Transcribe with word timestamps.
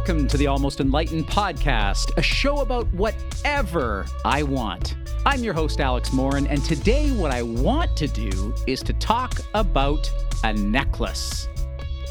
Welcome 0.00 0.28
to 0.28 0.38
the 0.38 0.46
Almost 0.46 0.80
Enlightened 0.80 1.26
podcast, 1.26 2.16
a 2.16 2.22
show 2.22 2.62
about 2.62 2.86
whatever 2.94 4.06
I 4.24 4.42
want. 4.42 4.96
I'm 5.26 5.44
your 5.44 5.52
host, 5.52 5.78
Alex 5.78 6.10
Morin, 6.10 6.46
and 6.46 6.64
today 6.64 7.10
what 7.10 7.30
I 7.30 7.42
want 7.42 7.98
to 7.98 8.08
do 8.08 8.54
is 8.66 8.82
to 8.84 8.94
talk 8.94 9.40
about 9.52 10.10
a 10.42 10.54
necklace. 10.54 11.48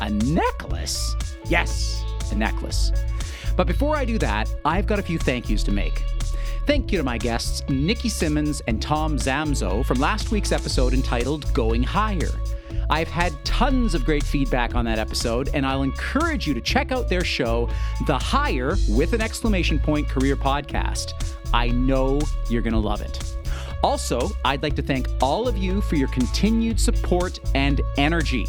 A 0.01 0.11
necklace? 0.11 1.15
Yes, 1.47 2.05
a 2.31 2.35
necklace. 2.35 2.91
But 3.57 3.65
before 3.65 3.97
I 3.97 4.05
do 4.05 4.19
that, 4.19 4.53
I've 4.63 4.85
got 4.85 4.99
a 4.99 5.03
few 5.03 5.17
thank 5.17 5.49
yous 5.49 5.63
to 5.63 5.71
make. 5.71 6.03
Thank 6.67 6.91
you 6.91 6.99
to 6.99 7.03
my 7.03 7.17
guests, 7.17 7.67
Nikki 7.69 8.09
Simmons 8.09 8.61
and 8.67 8.79
Tom 8.79 9.17
Zamzo, 9.17 9.83
from 9.83 9.99
last 9.99 10.29
week's 10.29 10.51
episode 10.51 10.93
entitled 10.93 11.51
Going 11.55 11.81
Higher. 11.81 12.29
I've 12.89 13.07
had 13.07 13.33
tons 13.45 13.93
of 13.93 14.05
great 14.05 14.23
feedback 14.23 14.75
on 14.75 14.85
that 14.85 14.99
episode, 14.99 15.49
and 15.53 15.65
I'll 15.65 15.83
encourage 15.83 16.47
you 16.47 16.53
to 16.53 16.61
check 16.61 16.91
out 16.91 17.09
their 17.09 17.23
show, 17.23 17.69
The 18.07 18.17
Higher 18.17 18.75
with 18.89 19.13
an 19.13 19.21
exclamation 19.21 19.79
point 19.79 20.09
career 20.09 20.35
podcast. 20.35 21.13
I 21.53 21.69
know 21.69 22.19
you're 22.49 22.61
going 22.61 22.73
to 22.73 22.79
love 22.79 23.01
it. 23.01 23.35
Also, 23.83 24.29
I'd 24.43 24.61
like 24.61 24.75
to 24.75 24.81
thank 24.81 25.07
all 25.21 25.47
of 25.47 25.57
you 25.57 25.81
for 25.81 25.95
your 25.95 26.09
continued 26.09 26.79
support 26.79 27.39
and 27.55 27.81
energy. 27.97 28.47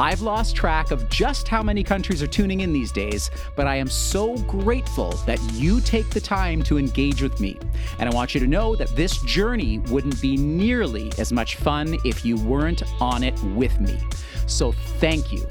I've 0.00 0.22
lost 0.22 0.56
track 0.56 0.92
of 0.92 1.10
just 1.10 1.46
how 1.46 1.62
many 1.62 1.84
countries 1.84 2.22
are 2.22 2.26
tuning 2.26 2.60
in 2.60 2.72
these 2.72 2.90
days, 2.90 3.30
but 3.54 3.66
I 3.66 3.76
am 3.76 3.86
so 3.86 4.34
grateful 4.44 5.10
that 5.26 5.38
you 5.52 5.78
take 5.82 6.08
the 6.08 6.22
time 6.22 6.62
to 6.62 6.78
engage 6.78 7.20
with 7.20 7.38
me. 7.38 7.58
And 7.98 8.08
I 8.08 8.14
want 8.14 8.32
you 8.32 8.40
to 8.40 8.46
know 8.46 8.74
that 8.76 8.96
this 8.96 9.18
journey 9.24 9.80
wouldn't 9.90 10.18
be 10.22 10.38
nearly 10.38 11.12
as 11.18 11.34
much 11.34 11.56
fun 11.56 11.98
if 12.02 12.24
you 12.24 12.36
weren't 12.36 12.82
on 12.98 13.22
it 13.22 13.38
with 13.54 13.78
me. 13.78 13.98
So 14.46 14.72
thank 14.72 15.34
you. 15.34 15.46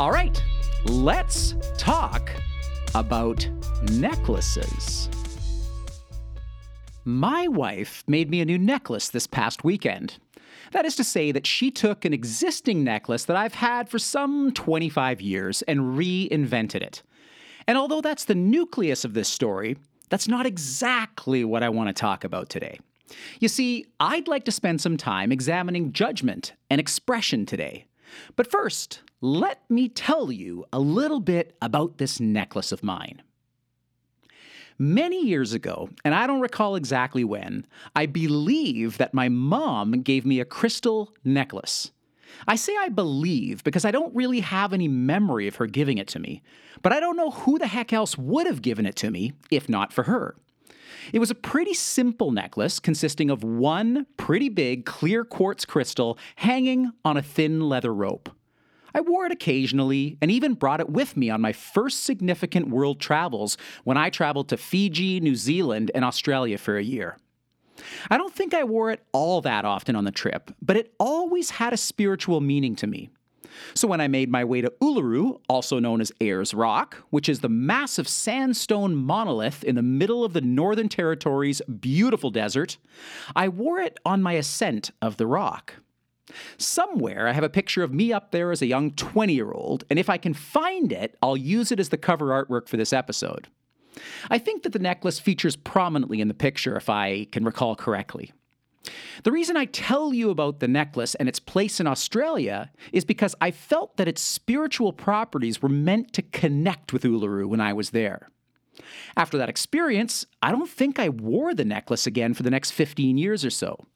All 0.00 0.10
right, 0.10 0.42
let's 0.86 1.54
talk 1.76 2.30
about 2.94 3.46
necklaces. 3.90 5.10
My 7.04 7.46
wife 7.46 8.04
made 8.06 8.30
me 8.30 8.40
a 8.40 8.46
new 8.46 8.58
necklace 8.58 9.10
this 9.10 9.26
past 9.26 9.64
weekend. 9.64 10.16
That 10.72 10.84
is 10.84 10.96
to 10.96 11.04
say, 11.04 11.32
that 11.32 11.46
she 11.46 11.70
took 11.70 12.04
an 12.04 12.12
existing 12.12 12.84
necklace 12.84 13.24
that 13.24 13.36
I've 13.36 13.54
had 13.54 13.88
for 13.88 13.98
some 13.98 14.52
25 14.52 15.20
years 15.20 15.62
and 15.62 15.96
reinvented 15.98 16.82
it. 16.82 17.02
And 17.66 17.76
although 17.76 18.00
that's 18.00 18.24
the 18.24 18.34
nucleus 18.34 19.04
of 19.04 19.14
this 19.14 19.28
story, 19.28 19.76
that's 20.08 20.28
not 20.28 20.46
exactly 20.46 21.44
what 21.44 21.62
I 21.62 21.68
want 21.68 21.88
to 21.88 21.92
talk 21.92 22.24
about 22.24 22.48
today. 22.48 22.78
You 23.40 23.48
see, 23.48 23.86
I'd 24.00 24.28
like 24.28 24.44
to 24.44 24.52
spend 24.52 24.80
some 24.80 24.96
time 24.96 25.32
examining 25.32 25.92
judgment 25.92 26.52
and 26.70 26.80
expression 26.80 27.46
today. 27.46 27.86
But 28.34 28.50
first, 28.50 29.02
let 29.20 29.68
me 29.70 29.88
tell 29.88 30.30
you 30.30 30.64
a 30.72 30.78
little 30.78 31.20
bit 31.20 31.56
about 31.60 31.98
this 31.98 32.20
necklace 32.20 32.72
of 32.72 32.82
mine. 32.82 33.22
Many 34.78 35.24
years 35.24 35.54
ago, 35.54 35.88
and 36.04 36.14
I 36.14 36.26
don't 36.26 36.40
recall 36.40 36.76
exactly 36.76 37.24
when, 37.24 37.66
I 37.94 38.04
believe 38.04 38.98
that 38.98 39.14
my 39.14 39.30
mom 39.30 40.02
gave 40.02 40.26
me 40.26 40.38
a 40.38 40.44
crystal 40.44 41.14
necklace. 41.24 41.92
I 42.46 42.56
say 42.56 42.76
I 42.78 42.90
believe 42.90 43.64
because 43.64 43.86
I 43.86 43.90
don't 43.90 44.14
really 44.14 44.40
have 44.40 44.74
any 44.74 44.88
memory 44.88 45.48
of 45.48 45.56
her 45.56 45.66
giving 45.66 45.96
it 45.96 46.08
to 46.08 46.18
me, 46.18 46.42
but 46.82 46.92
I 46.92 47.00
don't 47.00 47.16
know 47.16 47.30
who 47.30 47.58
the 47.58 47.68
heck 47.68 47.94
else 47.94 48.18
would 48.18 48.46
have 48.46 48.60
given 48.60 48.84
it 48.84 48.96
to 48.96 49.10
me 49.10 49.32
if 49.50 49.66
not 49.68 49.94
for 49.94 50.04
her. 50.04 50.36
It 51.12 51.20
was 51.20 51.30
a 51.30 51.36
pretty 51.36 51.72
simple 51.72 52.30
necklace 52.30 52.78
consisting 52.78 53.30
of 53.30 53.42
one 53.42 54.06
pretty 54.16 54.50
big 54.50 54.84
clear 54.84 55.24
quartz 55.24 55.64
crystal 55.64 56.18
hanging 56.36 56.92
on 57.04 57.16
a 57.16 57.22
thin 57.22 57.60
leather 57.68 57.94
rope. 57.94 58.28
I 58.96 59.00
wore 59.02 59.26
it 59.26 59.32
occasionally 59.32 60.16
and 60.22 60.30
even 60.30 60.54
brought 60.54 60.80
it 60.80 60.88
with 60.88 61.18
me 61.18 61.28
on 61.28 61.42
my 61.42 61.52
first 61.52 62.04
significant 62.04 62.70
world 62.70 62.98
travels 62.98 63.58
when 63.84 63.98
I 63.98 64.08
traveled 64.08 64.48
to 64.48 64.56
Fiji, 64.56 65.20
New 65.20 65.36
Zealand, 65.36 65.90
and 65.94 66.02
Australia 66.02 66.56
for 66.56 66.78
a 66.78 66.82
year. 66.82 67.18
I 68.10 68.16
don't 68.16 68.34
think 68.34 68.54
I 68.54 68.64
wore 68.64 68.90
it 68.90 69.04
all 69.12 69.42
that 69.42 69.66
often 69.66 69.96
on 69.96 70.04
the 70.04 70.10
trip, 70.10 70.50
but 70.62 70.78
it 70.78 70.94
always 70.98 71.50
had 71.50 71.74
a 71.74 71.76
spiritual 71.76 72.40
meaning 72.40 72.74
to 72.76 72.86
me. 72.86 73.10
So 73.74 73.86
when 73.86 74.00
I 74.00 74.08
made 74.08 74.30
my 74.30 74.44
way 74.44 74.62
to 74.62 74.72
Uluru, 74.80 75.40
also 75.46 75.78
known 75.78 76.00
as 76.00 76.10
Ayers 76.22 76.54
Rock, 76.54 76.96
which 77.10 77.28
is 77.28 77.40
the 77.40 77.50
massive 77.50 78.08
sandstone 78.08 78.96
monolith 78.96 79.62
in 79.62 79.74
the 79.74 79.82
middle 79.82 80.24
of 80.24 80.32
the 80.32 80.40
Northern 80.40 80.88
Territory's 80.88 81.60
beautiful 81.80 82.30
desert, 82.30 82.78
I 83.34 83.48
wore 83.48 83.78
it 83.78 83.98
on 84.06 84.22
my 84.22 84.32
ascent 84.32 84.90
of 85.02 85.18
the 85.18 85.26
rock. 85.26 85.74
Somewhere 86.58 87.28
I 87.28 87.32
have 87.32 87.44
a 87.44 87.48
picture 87.48 87.82
of 87.82 87.92
me 87.92 88.12
up 88.12 88.30
there 88.30 88.50
as 88.50 88.62
a 88.62 88.66
young 88.66 88.90
20 88.92 89.32
year 89.32 89.52
old, 89.52 89.84
and 89.90 89.98
if 89.98 90.10
I 90.10 90.18
can 90.18 90.34
find 90.34 90.92
it, 90.92 91.16
I'll 91.22 91.36
use 91.36 91.70
it 91.70 91.80
as 91.80 91.90
the 91.90 91.96
cover 91.96 92.26
artwork 92.26 92.68
for 92.68 92.76
this 92.76 92.92
episode. 92.92 93.48
I 94.28 94.38
think 94.38 94.62
that 94.62 94.72
the 94.72 94.78
necklace 94.78 95.18
features 95.18 95.56
prominently 95.56 96.20
in 96.20 96.28
the 96.28 96.34
picture, 96.34 96.76
if 96.76 96.90
I 96.90 97.26
can 97.32 97.44
recall 97.44 97.76
correctly. 97.76 98.32
The 99.24 99.32
reason 99.32 99.56
I 99.56 99.64
tell 99.64 100.12
you 100.12 100.30
about 100.30 100.60
the 100.60 100.68
necklace 100.68 101.14
and 101.16 101.28
its 101.28 101.40
place 101.40 101.80
in 101.80 101.86
Australia 101.86 102.70
is 102.92 103.04
because 103.04 103.34
I 103.40 103.50
felt 103.50 103.96
that 103.96 104.08
its 104.08 104.20
spiritual 104.20 104.92
properties 104.92 105.60
were 105.60 105.68
meant 105.68 106.12
to 106.14 106.22
connect 106.22 106.92
with 106.92 107.02
Uluru 107.02 107.46
when 107.46 107.60
I 107.60 107.72
was 107.72 107.90
there. 107.90 108.28
After 109.16 109.38
that 109.38 109.48
experience, 109.48 110.26
I 110.42 110.52
don't 110.52 110.68
think 110.68 110.98
I 110.98 111.08
wore 111.08 111.54
the 111.54 111.64
necklace 111.64 112.06
again 112.06 112.34
for 112.34 112.42
the 112.42 112.50
next 112.50 112.72
15 112.72 113.16
years 113.16 113.44
or 113.44 113.50
so. 113.50 113.86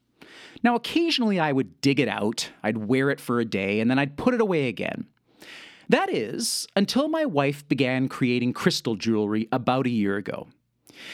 Now, 0.63 0.75
occasionally 0.75 1.41
I 1.41 1.53
would 1.53 1.81
dig 1.81 2.01
it 2.01 2.09
out, 2.09 2.51
I'd 2.63 2.89
wear 2.89 3.11
it 3.11 3.21
for 3.21 3.41
a 3.41 3.45
day, 3.45 3.81
and 3.81 3.91
then 3.91 3.99
I'd 3.99 4.17
put 4.17 4.35
it 4.35 4.41
away 4.41 4.69
again. 4.69 5.07
That 5.89 6.09
is, 6.09 6.69
until 6.77 7.09
my 7.09 7.25
wife 7.25 7.67
began 7.67 8.09
creating 8.09 8.53
crystal 8.53 8.95
jewelry 8.95 9.49
about 9.51 9.87
a 9.87 9.91
year 9.91 10.17
ago. 10.17 10.49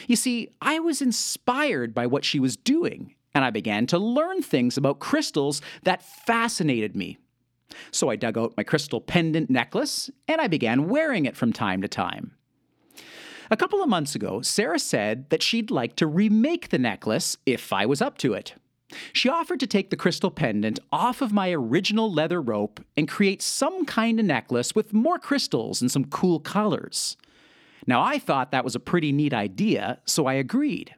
You 0.07 0.15
see, 0.15 0.49
I 0.61 0.79
was 0.79 1.01
inspired 1.01 1.93
by 1.93 2.05
what 2.07 2.25
she 2.25 2.39
was 2.39 2.57
doing, 2.57 3.15
and 3.33 3.43
I 3.43 3.49
began 3.49 3.87
to 3.87 3.97
learn 3.97 4.41
things 4.41 4.77
about 4.77 4.99
crystals 4.99 5.61
that 5.83 6.03
fascinated 6.03 6.95
me. 6.95 7.17
So 7.91 8.09
I 8.09 8.15
dug 8.15 8.37
out 8.37 8.53
my 8.57 8.63
crystal 8.63 9.01
pendant 9.01 9.49
necklace, 9.49 10.09
and 10.27 10.39
I 10.39 10.47
began 10.47 10.89
wearing 10.89 11.25
it 11.25 11.35
from 11.35 11.53
time 11.53 11.81
to 11.81 11.87
time. 11.87 12.33
A 13.49 13.57
couple 13.57 13.81
of 13.81 13.89
months 13.89 14.13
ago, 14.13 14.41
Sarah 14.41 14.79
said 14.79 15.29
that 15.29 15.41
she'd 15.41 15.71
like 15.71 15.95
to 15.95 16.07
remake 16.07 16.69
the 16.69 16.77
necklace 16.77 17.37
if 17.45 17.71
I 17.71 17.85
was 17.85 18.01
up 18.01 18.17
to 18.19 18.33
it. 18.33 18.55
She 19.11 19.29
offered 19.29 19.59
to 19.59 19.67
take 19.67 19.89
the 19.89 19.97
crystal 19.97 20.31
pendant 20.31 20.79
off 20.91 21.21
of 21.21 21.33
my 21.33 21.51
original 21.51 22.11
leather 22.11 22.41
rope 22.41 22.79
and 22.95 23.07
create 23.07 23.41
some 23.41 23.85
kind 23.85 24.19
of 24.19 24.25
necklace 24.25 24.75
with 24.75 24.93
more 24.93 25.19
crystals 25.19 25.81
and 25.81 25.91
some 25.91 26.05
cool 26.05 26.39
colors. 26.39 27.17
Now, 27.85 28.01
I 28.01 28.19
thought 28.19 28.51
that 28.51 28.63
was 28.63 28.75
a 28.75 28.79
pretty 28.79 29.11
neat 29.11 29.33
idea, 29.33 29.99
so 30.05 30.25
I 30.25 30.33
agreed. 30.33 30.95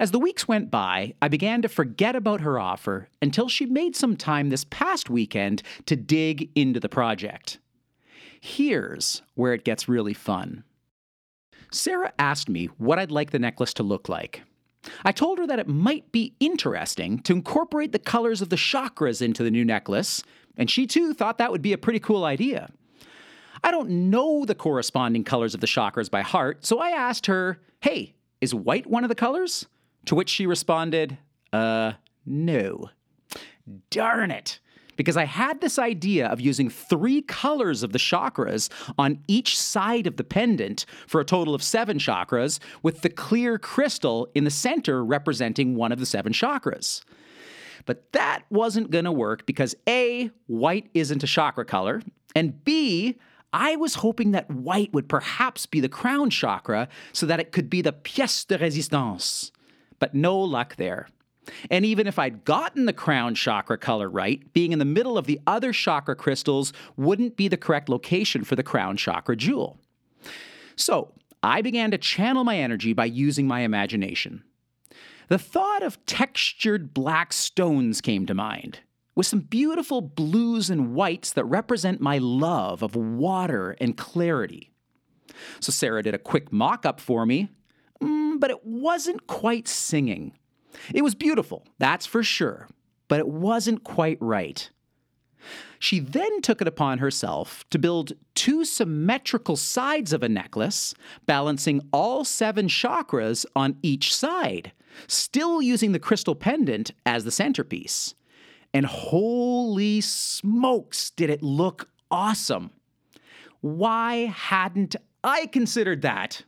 As 0.00 0.10
the 0.10 0.18
weeks 0.18 0.48
went 0.48 0.70
by, 0.70 1.14
I 1.20 1.28
began 1.28 1.62
to 1.62 1.68
forget 1.68 2.16
about 2.16 2.40
her 2.40 2.58
offer 2.58 3.08
until 3.20 3.48
she 3.48 3.66
made 3.66 3.94
some 3.94 4.16
time 4.16 4.48
this 4.48 4.64
past 4.64 5.10
weekend 5.10 5.62
to 5.86 5.96
dig 5.96 6.50
into 6.54 6.80
the 6.80 6.88
project. 6.88 7.58
Here's 8.40 9.22
where 9.34 9.52
it 9.52 9.64
gets 9.64 9.88
really 9.88 10.14
fun. 10.14 10.64
Sarah 11.70 12.12
asked 12.18 12.48
me 12.48 12.66
what 12.78 12.98
I'd 12.98 13.10
like 13.10 13.30
the 13.30 13.38
necklace 13.38 13.74
to 13.74 13.82
look 13.82 14.08
like. 14.08 14.42
I 15.04 15.12
told 15.12 15.38
her 15.38 15.46
that 15.46 15.58
it 15.58 15.68
might 15.68 16.10
be 16.12 16.34
interesting 16.40 17.20
to 17.20 17.32
incorporate 17.32 17.92
the 17.92 17.98
colors 17.98 18.40
of 18.40 18.48
the 18.48 18.56
chakras 18.56 19.20
into 19.20 19.42
the 19.42 19.50
new 19.50 19.64
necklace, 19.64 20.22
and 20.56 20.70
she 20.70 20.86
too 20.86 21.14
thought 21.14 21.38
that 21.38 21.52
would 21.52 21.62
be 21.62 21.72
a 21.72 21.78
pretty 21.78 22.00
cool 22.00 22.24
idea. 22.24 22.70
I 23.62 23.70
don't 23.70 24.10
know 24.10 24.44
the 24.44 24.54
corresponding 24.54 25.24
colors 25.24 25.54
of 25.54 25.60
the 25.60 25.66
chakras 25.66 26.10
by 26.10 26.22
heart, 26.22 26.64
so 26.64 26.78
I 26.78 26.90
asked 26.90 27.26
her, 27.26 27.60
Hey, 27.80 28.14
is 28.40 28.54
white 28.54 28.86
one 28.86 29.04
of 29.04 29.08
the 29.08 29.14
colors? 29.14 29.66
To 30.06 30.14
which 30.14 30.28
she 30.28 30.46
responded, 30.46 31.18
Uh, 31.52 31.92
no. 32.24 32.90
Darn 33.90 34.30
it 34.30 34.60
because 34.98 35.16
I 35.16 35.24
had 35.24 35.60
this 35.60 35.78
idea 35.78 36.26
of 36.26 36.40
using 36.40 36.68
three 36.68 37.22
colors 37.22 37.82
of 37.82 37.92
the 37.92 38.00
chakras 38.00 38.68
on 38.98 39.20
each 39.28 39.58
side 39.58 40.08
of 40.08 40.16
the 40.16 40.24
pendant 40.24 40.84
for 41.06 41.20
a 41.20 41.24
total 41.24 41.54
of 41.54 41.62
seven 41.62 41.98
chakras, 41.98 42.58
with 42.82 43.00
the 43.02 43.08
clear 43.08 43.58
crystal 43.58 44.28
in 44.34 44.42
the 44.42 44.50
center 44.50 45.02
representing 45.04 45.76
one 45.76 45.92
of 45.92 46.00
the 46.00 46.04
seven 46.04 46.32
chakras. 46.32 47.04
But 47.86 48.12
that 48.12 48.42
wasn't 48.50 48.90
going 48.90 49.04
to 49.04 49.12
work 49.12 49.46
because 49.46 49.76
A, 49.88 50.30
white 50.48 50.90
isn't 50.94 51.22
a 51.22 51.28
chakra 51.28 51.64
color, 51.64 52.02
and 52.34 52.62
B, 52.64 53.16
I 53.52 53.76
was 53.76 53.94
hoping 53.94 54.32
that 54.32 54.50
white 54.50 54.92
would 54.92 55.08
perhaps 55.08 55.64
be 55.64 55.78
the 55.80 55.88
crown 55.88 56.28
chakra 56.28 56.88
so 57.12 57.24
that 57.24 57.40
it 57.40 57.52
could 57.52 57.70
be 57.70 57.82
the 57.82 57.92
pièce 57.92 58.46
de 58.46 58.58
résistance. 58.58 59.52
But 60.00 60.12
no 60.12 60.36
luck 60.36 60.74
there. 60.76 61.08
And 61.70 61.84
even 61.84 62.06
if 62.06 62.18
I'd 62.18 62.44
gotten 62.44 62.86
the 62.86 62.92
crown 62.92 63.34
chakra 63.34 63.78
color 63.78 64.08
right, 64.08 64.52
being 64.52 64.72
in 64.72 64.78
the 64.78 64.84
middle 64.84 65.16
of 65.18 65.26
the 65.26 65.40
other 65.46 65.72
chakra 65.72 66.14
crystals 66.14 66.72
wouldn't 66.96 67.36
be 67.36 67.48
the 67.48 67.56
correct 67.56 67.88
location 67.88 68.44
for 68.44 68.56
the 68.56 68.62
crown 68.62 68.96
chakra 68.96 69.36
jewel. 69.36 69.78
So 70.76 71.12
I 71.42 71.62
began 71.62 71.90
to 71.90 71.98
channel 71.98 72.44
my 72.44 72.58
energy 72.58 72.92
by 72.92 73.06
using 73.06 73.46
my 73.46 73.60
imagination. 73.60 74.42
The 75.28 75.38
thought 75.38 75.82
of 75.82 76.04
textured 76.06 76.94
black 76.94 77.32
stones 77.32 78.00
came 78.00 78.24
to 78.26 78.34
mind, 78.34 78.80
with 79.14 79.26
some 79.26 79.40
beautiful 79.40 80.00
blues 80.00 80.70
and 80.70 80.94
whites 80.94 81.32
that 81.32 81.44
represent 81.44 82.00
my 82.00 82.18
love 82.18 82.82
of 82.82 82.96
water 82.96 83.76
and 83.80 83.96
clarity. 83.96 84.70
So 85.60 85.70
Sarah 85.70 86.02
did 86.02 86.14
a 86.14 86.18
quick 86.18 86.52
mock 86.52 86.86
up 86.86 87.00
for 87.00 87.26
me, 87.26 87.50
mm, 88.00 88.40
but 88.40 88.50
it 88.50 88.64
wasn't 88.64 89.26
quite 89.26 89.68
singing. 89.68 90.37
It 90.94 91.02
was 91.02 91.14
beautiful, 91.14 91.66
that's 91.78 92.06
for 92.06 92.22
sure, 92.22 92.68
but 93.08 93.18
it 93.18 93.28
wasn't 93.28 93.84
quite 93.84 94.18
right. 94.20 94.70
She 95.78 96.00
then 96.00 96.42
took 96.42 96.60
it 96.60 96.68
upon 96.68 96.98
herself 96.98 97.64
to 97.70 97.78
build 97.78 98.12
two 98.34 98.64
symmetrical 98.64 99.56
sides 99.56 100.12
of 100.12 100.22
a 100.22 100.28
necklace, 100.28 100.94
balancing 101.26 101.80
all 101.92 102.24
seven 102.24 102.66
chakras 102.68 103.46
on 103.54 103.76
each 103.82 104.14
side, 104.14 104.72
still 105.06 105.62
using 105.62 105.92
the 105.92 106.00
crystal 106.00 106.34
pendant 106.34 106.90
as 107.06 107.24
the 107.24 107.30
centerpiece. 107.30 108.14
And 108.74 108.86
holy 108.86 110.00
smokes, 110.00 111.10
did 111.10 111.30
it 111.30 111.42
look 111.42 111.88
awesome! 112.10 112.70
Why 113.60 114.26
hadn't 114.26 114.96
I 115.24 115.46
considered 115.46 116.02
that? 116.02 116.44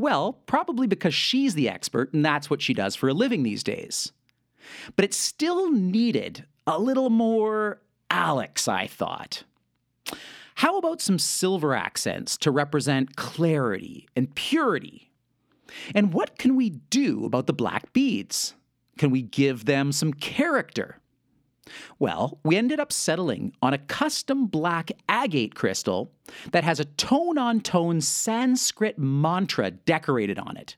Well, 0.00 0.32
probably 0.46 0.86
because 0.86 1.14
she's 1.14 1.54
the 1.54 1.68
expert 1.68 2.14
and 2.14 2.24
that's 2.24 2.48
what 2.48 2.62
she 2.62 2.72
does 2.72 2.96
for 2.96 3.10
a 3.10 3.14
living 3.14 3.42
these 3.42 3.62
days. 3.62 4.12
But 4.96 5.04
it 5.04 5.12
still 5.12 5.70
needed 5.70 6.46
a 6.66 6.78
little 6.78 7.10
more 7.10 7.82
Alex, 8.10 8.66
I 8.66 8.86
thought. 8.86 9.44
How 10.54 10.78
about 10.78 11.02
some 11.02 11.18
silver 11.18 11.74
accents 11.74 12.38
to 12.38 12.50
represent 12.50 13.16
clarity 13.16 14.08
and 14.16 14.34
purity? 14.34 15.10
And 15.94 16.14
what 16.14 16.38
can 16.38 16.56
we 16.56 16.70
do 16.70 17.26
about 17.26 17.46
the 17.46 17.52
black 17.52 17.92
beads? 17.92 18.54
Can 18.96 19.10
we 19.10 19.20
give 19.20 19.66
them 19.66 19.92
some 19.92 20.14
character? 20.14 20.96
Well, 21.98 22.38
we 22.44 22.56
ended 22.56 22.80
up 22.80 22.92
settling 22.92 23.52
on 23.62 23.74
a 23.74 23.78
custom 23.78 24.46
black 24.46 24.92
agate 25.08 25.54
crystal 25.54 26.12
that 26.52 26.64
has 26.64 26.80
a 26.80 26.84
tone 26.84 27.38
on 27.38 27.60
tone 27.60 28.00
Sanskrit 28.00 28.98
mantra 28.98 29.70
decorated 29.70 30.38
on 30.38 30.56
it. 30.56 30.76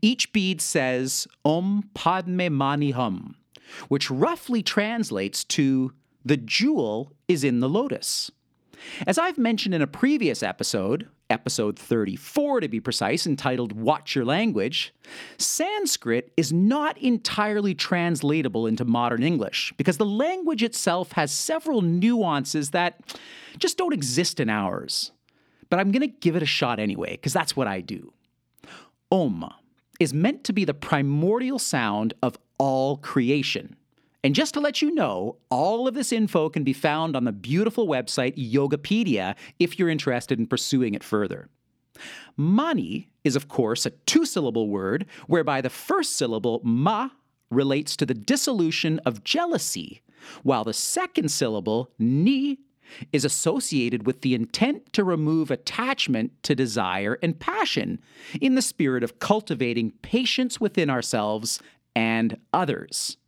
Each 0.00 0.32
bead 0.32 0.60
says 0.60 1.26
Om 1.44 1.90
Padme 1.94 2.52
Mani 2.52 2.92
Hum, 2.92 3.36
which 3.88 4.10
roughly 4.10 4.62
translates 4.62 5.44
to 5.44 5.92
the 6.24 6.36
jewel 6.36 7.12
is 7.28 7.44
in 7.44 7.60
the 7.60 7.68
lotus. 7.68 8.30
As 9.06 9.18
I've 9.18 9.38
mentioned 9.38 9.74
in 9.74 9.82
a 9.82 9.86
previous 9.86 10.42
episode, 10.42 11.08
episode 11.34 11.78
34 11.78 12.60
to 12.60 12.68
be 12.68 12.80
precise, 12.80 13.26
entitled 13.26 13.72
Watch 13.72 14.14
Your 14.14 14.24
Language, 14.24 14.94
Sanskrit 15.36 16.32
is 16.36 16.52
not 16.52 16.96
entirely 16.98 17.74
translatable 17.74 18.66
into 18.66 18.84
modern 18.84 19.22
English 19.22 19.74
because 19.76 19.98
the 19.98 20.06
language 20.06 20.62
itself 20.62 21.12
has 21.12 21.30
several 21.32 21.82
nuances 21.82 22.70
that 22.70 23.00
just 23.58 23.76
don't 23.76 23.92
exist 23.92 24.40
in 24.40 24.48
ours. 24.48 25.10
But 25.68 25.80
I'm 25.80 25.90
going 25.90 26.08
to 26.08 26.16
give 26.20 26.36
it 26.36 26.42
a 26.42 26.46
shot 26.46 26.78
anyway, 26.78 27.12
because 27.12 27.32
that's 27.32 27.56
what 27.56 27.66
I 27.66 27.80
do. 27.80 28.12
Om 29.10 29.52
is 29.98 30.14
meant 30.14 30.44
to 30.44 30.52
be 30.52 30.64
the 30.64 30.74
primordial 30.74 31.58
sound 31.58 32.14
of 32.22 32.38
all 32.58 32.96
creation. 32.96 33.76
And 34.24 34.34
just 34.34 34.54
to 34.54 34.60
let 34.60 34.80
you 34.80 34.90
know, 34.90 35.36
all 35.50 35.86
of 35.86 35.92
this 35.92 36.10
info 36.10 36.48
can 36.48 36.64
be 36.64 36.72
found 36.72 37.14
on 37.14 37.24
the 37.24 37.32
beautiful 37.32 37.86
website 37.86 38.34
Yogapedia 38.36 39.36
if 39.58 39.78
you're 39.78 39.90
interested 39.90 40.38
in 40.38 40.46
pursuing 40.46 40.94
it 40.94 41.04
further. 41.04 41.50
Mani 42.34 43.10
is, 43.22 43.36
of 43.36 43.48
course, 43.48 43.84
a 43.84 43.90
two 43.90 44.24
syllable 44.24 44.68
word 44.68 45.04
whereby 45.26 45.60
the 45.60 45.68
first 45.68 46.16
syllable, 46.16 46.62
ma, 46.64 47.10
relates 47.50 47.96
to 47.96 48.06
the 48.06 48.14
dissolution 48.14 48.98
of 49.00 49.22
jealousy, 49.24 50.00
while 50.42 50.64
the 50.64 50.72
second 50.72 51.30
syllable, 51.30 51.90
ni, 51.98 52.58
is 53.12 53.26
associated 53.26 54.06
with 54.06 54.22
the 54.22 54.34
intent 54.34 54.90
to 54.94 55.04
remove 55.04 55.50
attachment 55.50 56.32
to 56.42 56.54
desire 56.54 57.18
and 57.22 57.38
passion 57.38 58.00
in 58.40 58.54
the 58.54 58.62
spirit 58.62 59.02
of 59.02 59.18
cultivating 59.18 59.90
patience 60.00 60.58
within 60.58 60.88
ourselves 60.88 61.60
and 61.94 62.38
others. 62.54 63.18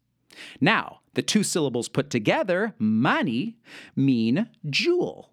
Now, 0.61 1.00
the 1.15 1.23
two 1.23 1.43
syllables 1.43 1.88
put 1.88 2.11
together, 2.11 2.75
mani, 2.79 3.56
mean 3.94 4.49
jewel. 4.69 5.31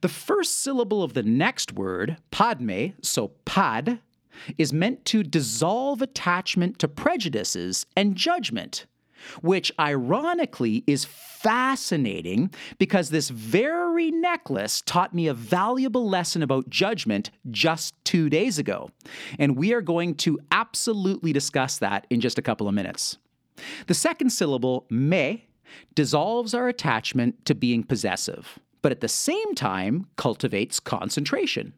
The 0.00 0.08
first 0.08 0.58
syllable 0.58 1.02
of 1.02 1.14
the 1.14 1.22
next 1.22 1.72
word, 1.72 2.16
padme, 2.30 2.88
so 3.00 3.28
pad, 3.44 4.00
is 4.58 4.72
meant 4.72 5.04
to 5.06 5.22
dissolve 5.22 6.02
attachment 6.02 6.78
to 6.80 6.88
prejudices 6.88 7.86
and 7.96 8.16
judgment, 8.16 8.86
which 9.40 9.70
ironically 9.78 10.82
is 10.86 11.04
fascinating 11.04 12.50
because 12.78 13.10
this 13.10 13.28
very 13.28 14.10
necklace 14.10 14.82
taught 14.84 15.14
me 15.14 15.26
a 15.26 15.34
valuable 15.34 16.08
lesson 16.08 16.42
about 16.42 16.70
judgment 16.70 17.30
just 17.50 17.94
two 18.04 18.28
days 18.28 18.58
ago. 18.58 18.90
And 19.38 19.56
we 19.56 19.72
are 19.72 19.80
going 19.80 20.14
to 20.16 20.40
absolutely 20.50 21.32
discuss 21.32 21.78
that 21.78 22.06
in 22.10 22.20
just 22.20 22.38
a 22.38 22.42
couple 22.42 22.68
of 22.68 22.74
minutes. 22.74 23.18
The 23.86 23.94
second 23.94 24.30
syllable, 24.30 24.86
me, 24.90 25.48
dissolves 25.94 26.54
our 26.54 26.68
attachment 26.68 27.44
to 27.46 27.54
being 27.54 27.82
possessive, 27.82 28.58
but 28.82 28.92
at 28.92 29.00
the 29.00 29.08
same 29.08 29.54
time 29.54 30.06
cultivates 30.16 30.80
concentration. 30.80 31.72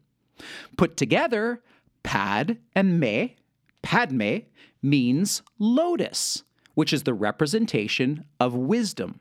Put 0.77 0.97
together, 0.97 1.63
pad 2.03 2.59
and 2.75 2.99
me, 2.99 3.37
padme, 3.83 4.39
means 4.83 5.43
lotus, 5.59 6.43
which 6.75 6.93
is 6.93 7.05
the 7.05 7.15
representation 7.15 8.25
of 8.41 8.55
wisdom. 8.55 9.21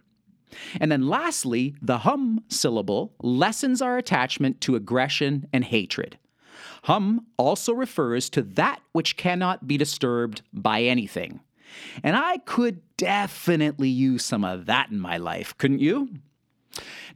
And 0.80 0.92
then 0.92 1.08
lastly, 1.08 1.76
the 1.82 2.00
hum 2.00 2.44
syllable 2.48 3.14
lessens 3.22 3.82
our 3.82 3.98
attachment 3.98 4.62
to 4.62 4.76
aggression 4.76 5.48
and 5.52 5.64
hatred. 5.64 6.18
Hum 6.84 7.26
also 7.38 7.74
refers 7.74 8.30
to 8.32 8.42
that 8.42 8.82
which 8.92 9.18
cannot 9.18 9.68
be 9.68 9.78
disturbed 9.78 10.42
by 10.52 10.84
anything. 10.84 11.40
And 12.04 12.16
I 12.16 12.38
could 12.40 12.82
definitely 12.98 13.90
use 13.90 14.24
some 14.24 14.44
of 14.44 14.66
that 14.66 14.90
in 14.92 15.00
my 15.00 15.18
life, 15.18 15.58
couldn't 15.58 15.80
you? 15.80 16.10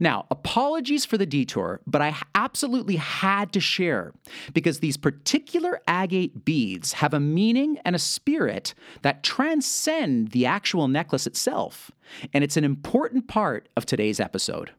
Now, 0.00 0.26
apologies 0.30 1.04
for 1.04 1.18
the 1.18 1.26
detour, 1.26 1.80
but 1.86 2.00
I 2.00 2.16
absolutely 2.34 2.96
had 2.96 3.52
to 3.52 3.60
share 3.60 4.12
because 4.52 4.78
these 4.78 4.96
particular 4.96 5.80
agate 5.88 6.44
beads 6.44 6.92
have 6.94 7.12
a 7.12 7.20
meaning 7.20 7.78
and 7.84 7.96
a 7.96 7.98
spirit 7.98 8.74
that 9.02 9.24
transcend 9.24 10.30
the 10.30 10.46
actual 10.46 10.86
necklace 10.86 11.26
itself, 11.26 11.90
and 12.32 12.44
it's 12.44 12.56
an 12.56 12.64
important 12.64 13.26
part 13.26 13.68
of 13.76 13.84
today's 13.84 14.20
episode. 14.20 14.70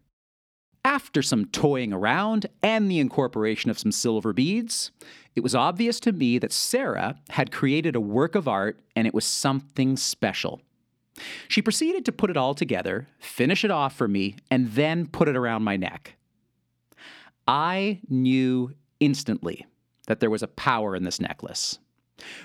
After 0.90 1.22
some 1.22 1.46
toying 1.46 1.94
around 1.94 2.48
and 2.64 2.90
the 2.90 2.98
incorporation 2.98 3.70
of 3.70 3.78
some 3.78 3.92
silver 3.92 4.34
beads, 4.34 4.90
it 5.36 5.42
was 5.42 5.54
obvious 5.54 6.00
to 6.00 6.12
me 6.12 6.40
that 6.40 6.52
Sarah 6.52 7.16
had 7.30 7.52
created 7.52 7.96
a 7.96 8.02
work 8.02 8.34
of 8.34 8.48
art 8.48 8.80
and 8.96 9.06
it 9.06 9.14
was 9.14 9.24
something 9.24 9.98
special. 9.98 10.62
She 11.48 11.62
proceeded 11.62 12.06
to 12.06 12.12
put 12.12 12.32
it 12.32 12.38
all 12.38 12.56
together, 12.56 13.08
finish 13.20 13.64
it 13.64 13.70
off 13.70 13.96
for 13.96 14.08
me, 14.08 14.38
and 14.50 14.72
then 14.72 15.06
put 15.06 15.28
it 15.28 15.38
around 15.38 15.62
my 15.62 15.78
neck. 15.78 16.16
I 17.48 18.00
knew 18.10 18.74
instantly 19.00 19.68
that 20.08 20.20
there 20.20 20.32
was 20.32 20.42
a 20.42 20.48
power 20.48 20.96
in 20.96 21.04
this 21.04 21.22
necklace. 21.22 21.78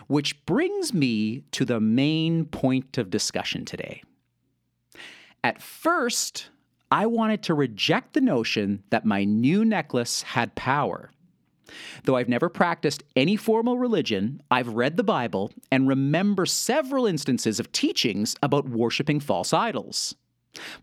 Which 0.07 0.45
brings 0.45 0.93
me 0.93 1.45
to 1.53 1.65
the 1.65 1.81
main 1.81 2.45
point 2.45 2.99
of 2.99 3.09
discussion 3.09 3.65
today. 3.65 4.03
At 5.43 5.63
first, 5.63 6.51
I 6.95 7.07
wanted 7.07 7.43
to 7.43 7.55
reject 7.55 8.13
the 8.13 8.21
notion 8.21 8.85
that 8.91 9.05
my 9.05 9.25
new 9.25 9.65
necklace 9.65 10.23
had 10.23 10.55
power. 10.55 11.11
Though 12.05 12.15
I've 12.15 12.29
never 12.29 12.49
practiced 12.49 13.03
any 13.17 13.35
formal 13.35 13.79
religion, 13.79 14.41
I've 14.49 14.69
read 14.69 14.97
the 14.97 15.03
Bible 15.03 15.53
and 15.73 15.89
remember 15.89 16.47
several 16.47 17.05
instances 17.05 17.59
of 17.59 17.73
teachings 17.73 18.37
about 18.45 18.69
worshiping 18.69 19.19
false 19.19 19.53
idols. 19.53 20.15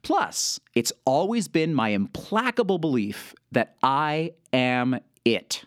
Plus, 0.02 0.60
it's 0.76 0.92
always 1.06 1.48
been 1.48 1.74
my 1.74 1.90
implacable 1.90 2.78
belief 2.78 3.34
that 3.54 3.78
I 3.82 4.34
am 4.52 5.00
it. 5.24 5.64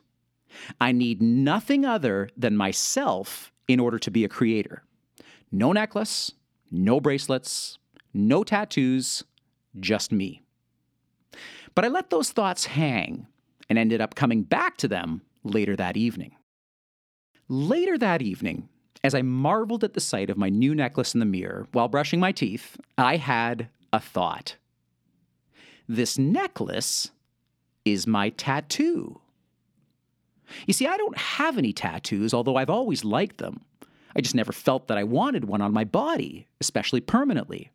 I 0.79 0.93
need 0.93 1.23
nothing 1.23 1.87
other 1.87 2.29
than 2.37 2.55
myself 2.55 3.51
in 3.67 3.81
order 3.81 3.99
to 3.99 4.11
be 4.11 4.25
a 4.25 4.29
creator. 4.29 4.83
No 5.51 5.73
necklace, 5.73 6.33
no 6.71 7.01
bracelets, 7.01 7.79
no 8.13 8.45
tattoos, 8.45 9.25
just 9.81 10.13
me. 10.13 10.43
But 11.75 11.85
I 11.85 11.89
let 11.89 12.11
those 12.11 12.31
thoughts 12.31 12.67
hang 12.67 13.27
and 13.69 13.79
ended 13.79 14.01
up 14.01 14.15
coming 14.15 14.43
back 14.43 14.77
to 14.79 14.89
them 14.89 15.23
later 15.43 15.77
that 15.77 15.97
evening. 15.97 16.37
Later 17.49 17.99
that 17.99 18.23
evening, 18.23 18.69
as 19.03 19.15
I 19.15 19.23
marveled 19.23 19.85
at 19.85 19.95
the 19.95 20.01
sight 20.01 20.31
of 20.31 20.39
my 20.39 20.49
new 20.49 20.75
necklace 20.75 21.15
in 21.15 21.21
the 21.21 21.27
mirror 21.27 21.67
while 21.73 21.89
brushing 21.89 22.21
my 22.21 22.33
teeth, 22.33 22.79
I 22.97 23.17
had 23.17 23.69
a 23.93 24.01
thought. 24.01 24.57
This 25.87 26.19
necklace 26.19 27.11
is 27.85 28.07
my 28.07 28.31
tattoo. 28.31 29.21
You 30.67 30.73
see, 30.73 30.87
I 30.87 30.97
don't 30.97 31.19
have 31.19 31.59
any 31.59 31.73
tattoos, 31.73 32.33
although 32.33 32.57
I've 32.57 32.71
always 32.71 33.05
liked 33.05 33.39
them. 33.39 33.61
I 34.17 34.21
just 34.21 34.35
never 34.35 34.53
felt 34.53 34.89
that 34.89 34.99
I 34.99 35.05
wanted 35.05 35.45
one 35.45 35.61
on 35.61 35.73
my 35.73 35.85
body, 35.85 36.47
especially 36.61 37.01
permanently. 37.01 37.71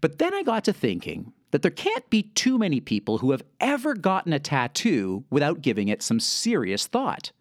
But 0.00 0.18
then 0.18 0.34
I 0.34 0.42
got 0.42 0.64
to 0.64 0.72
thinking 0.72 1.32
that 1.50 1.62
there 1.62 1.70
can't 1.70 2.08
be 2.10 2.22
too 2.22 2.58
many 2.58 2.80
people 2.80 3.18
who 3.18 3.30
have 3.30 3.42
ever 3.60 3.94
gotten 3.94 4.32
a 4.32 4.38
tattoo 4.38 5.24
without 5.30 5.62
giving 5.62 5.88
it 5.88 6.02
some 6.02 6.20
serious 6.20 6.86
thought. 6.86 7.32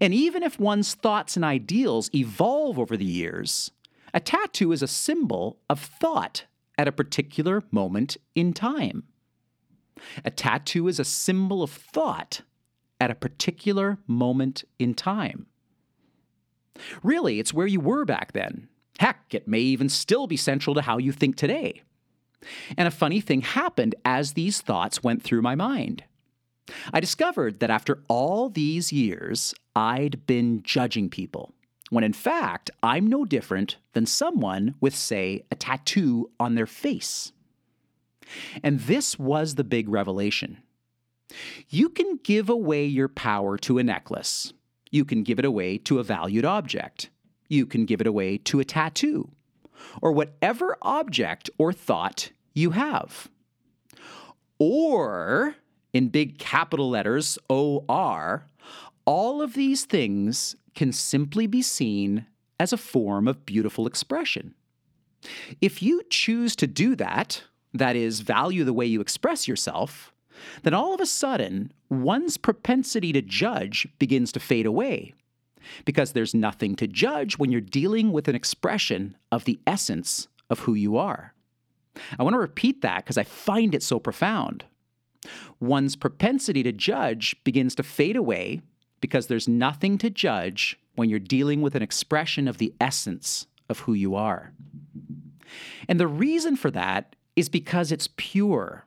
And 0.00 0.12
even 0.12 0.42
if 0.42 0.58
one's 0.58 0.94
thoughts 0.94 1.36
and 1.36 1.44
ideals 1.44 2.10
evolve 2.14 2.78
over 2.78 2.96
the 2.96 3.04
years, 3.04 3.70
a 4.12 4.20
tattoo 4.20 4.72
is 4.72 4.82
a 4.82 4.88
symbol 4.88 5.58
of 5.68 5.78
thought 5.78 6.44
at 6.76 6.88
a 6.88 6.92
particular 6.92 7.62
moment 7.70 8.16
in 8.34 8.52
time. 8.52 9.04
A 10.24 10.30
tattoo 10.30 10.88
is 10.88 10.98
a 10.98 11.04
symbol 11.04 11.62
of 11.62 11.70
thought 11.70 12.40
at 12.98 13.10
a 13.10 13.14
particular 13.14 13.98
moment 14.06 14.64
in 14.78 14.94
time. 14.94 15.46
Really, 17.02 17.38
it's 17.38 17.52
where 17.52 17.66
you 17.66 17.80
were 17.80 18.06
back 18.06 18.32
then. 18.32 18.69
Heck, 19.00 19.32
it 19.32 19.48
may 19.48 19.60
even 19.60 19.88
still 19.88 20.26
be 20.26 20.36
central 20.36 20.74
to 20.74 20.82
how 20.82 20.98
you 20.98 21.10
think 21.10 21.34
today. 21.34 21.80
And 22.76 22.86
a 22.86 22.90
funny 22.90 23.22
thing 23.22 23.40
happened 23.40 23.94
as 24.04 24.34
these 24.34 24.60
thoughts 24.60 25.02
went 25.02 25.22
through 25.22 25.40
my 25.40 25.54
mind. 25.54 26.04
I 26.92 27.00
discovered 27.00 27.60
that 27.60 27.70
after 27.70 28.02
all 28.08 28.50
these 28.50 28.92
years, 28.92 29.54
I'd 29.74 30.26
been 30.26 30.62
judging 30.62 31.08
people, 31.08 31.54
when 31.88 32.04
in 32.04 32.12
fact, 32.12 32.70
I'm 32.82 33.06
no 33.06 33.24
different 33.24 33.78
than 33.94 34.04
someone 34.04 34.74
with, 34.82 34.94
say, 34.94 35.46
a 35.50 35.54
tattoo 35.54 36.30
on 36.38 36.54
their 36.54 36.66
face. 36.66 37.32
And 38.62 38.80
this 38.80 39.18
was 39.18 39.54
the 39.54 39.64
big 39.64 39.88
revelation. 39.88 40.58
You 41.70 41.88
can 41.88 42.18
give 42.22 42.50
away 42.50 42.84
your 42.84 43.08
power 43.08 43.56
to 43.58 43.78
a 43.78 43.82
necklace. 43.82 44.52
You 44.90 45.06
can 45.06 45.22
give 45.22 45.38
it 45.38 45.46
away 45.46 45.78
to 45.78 46.00
a 46.00 46.04
valued 46.04 46.44
object. 46.44 47.08
You 47.50 47.66
can 47.66 47.84
give 47.84 48.00
it 48.00 48.06
away 48.06 48.38
to 48.38 48.60
a 48.60 48.64
tattoo, 48.64 49.28
or 50.00 50.12
whatever 50.12 50.78
object 50.80 51.50
or 51.58 51.72
thought 51.72 52.30
you 52.54 52.70
have. 52.70 53.28
Or, 54.58 55.56
in 55.92 56.10
big 56.10 56.38
capital 56.38 56.88
letters, 56.88 57.38
OR, 57.48 58.46
all 59.04 59.42
of 59.42 59.54
these 59.54 59.84
things 59.84 60.54
can 60.74 60.92
simply 60.92 61.48
be 61.48 61.60
seen 61.60 62.26
as 62.60 62.72
a 62.72 62.76
form 62.76 63.26
of 63.26 63.44
beautiful 63.44 63.86
expression. 63.86 64.54
If 65.60 65.82
you 65.82 66.02
choose 66.08 66.54
to 66.56 66.68
do 66.68 66.94
that, 66.96 67.42
that 67.74 67.96
is, 67.96 68.20
value 68.20 68.62
the 68.62 68.72
way 68.72 68.86
you 68.86 69.00
express 69.00 69.48
yourself, 69.48 70.12
then 70.62 70.74
all 70.74 70.94
of 70.94 71.00
a 71.00 71.06
sudden, 71.06 71.72
one's 71.88 72.36
propensity 72.36 73.12
to 73.12 73.22
judge 73.22 73.88
begins 73.98 74.30
to 74.32 74.40
fade 74.40 74.66
away. 74.66 75.14
Because 75.84 76.12
there's 76.12 76.34
nothing 76.34 76.76
to 76.76 76.86
judge 76.86 77.38
when 77.38 77.52
you're 77.52 77.60
dealing 77.60 78.12
with 78.12 78.28
an 78.28 78.34
expression 78.34 79.16
of 79.30 79.44
the 79.44 79.60
essence 79.66 80.28
of 80.48 80.60
who 80.60 80.74
you 80.74 80.96
are. 80.96 81.34
I 82.18 82.22
want 82.22 82.34
to 82.34 82.40
repeat 82.40 82.82
that 82.82 83.04
because 83.04 83.18
I 83.18 83.24
find 83.24 83.74
it 83.74 83.82
so 83.82 83.98
profound. 83.98 84.64
One's 85.60 85.96
propensity 85.96 86.62
to 86.62 86.72
judge 86.72 87.36
begins 87.44 87.74
to 87.74 87.82
fade 87.82 88.16
away 88.16 88.62
because 89.00 89.26
there's 89.26 89.48
nothing 89.48 89.98
to 89.98 90.10
judge 90.10 90.78
when 90.94 91.08
you're 91.08 91.18
dealing 91.18 91.62
with 91.62 91.74
an 91.74 91.82
expression 91.82 92.48
of 92.48 92.58
the 92.58 92.74
essence 92.80 93.46
of 93.68 93.80
who 93.80 93.92
you 93.92 94.14
are. 94.14 94.52
And 95.88 95.98
the 95.98 96.06
reason 96.06 96.56
for 96.56 96.70
that 96.70 97.16
is 97.36 97.48
because 97.48 97.92
it's 97.92 98.08
pure. 98.16 98.86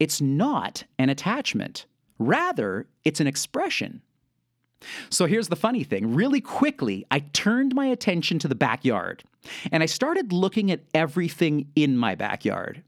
It's 0.00 0.20
not 0.20 0.84
an 0.98 1.08
attachment. 1.08 1.86
Rather, 2.18 2.86
it's 3.04 3.20
an 3.20 3.26
expression. 3.26 4.02
So 5.10 5.26
here's 5.26 5.48
the 5.48 5.56
funny 5.56 5.84
thing. 5.84 6.14
Really 6.14 6.40
quickly, 6.40 7.06
I 7.10 7.20
turned 7.20 7.74
my 7.74 7.86
attention 7.86 8.38
to 8.40 8.48
the 8.48 8.54
backyard 8.54 9.24
and 9.70 9.82
I 9.82 9.86
started 9.86 10.32
looking 10.32 10.70
at 10.70 10.84
everything 10.94 11.68
in 11.74 11.96
my 11.96 12.14
backyard. 12.14 12.82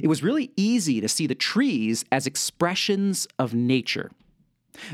It 0.00 0.08
was 0.08 0.22
really 0.22 0.52
easy 0.56 1.00
to 1.00 1.08
see 1.08 1.26
the 1.26 1.34
trees 1.34 2.04
as 2.12 2.26
expressions 2.26 3.26
of 3.38 3.54
nature, 3.54 4.10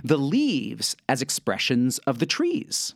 the 0.03 0.17
leaves 0.17 0.97
as 1.09 1.21
expressions 1.23 1.99
of 2.01 2.19
the 2.19 2.27
trees, 2.27 2.95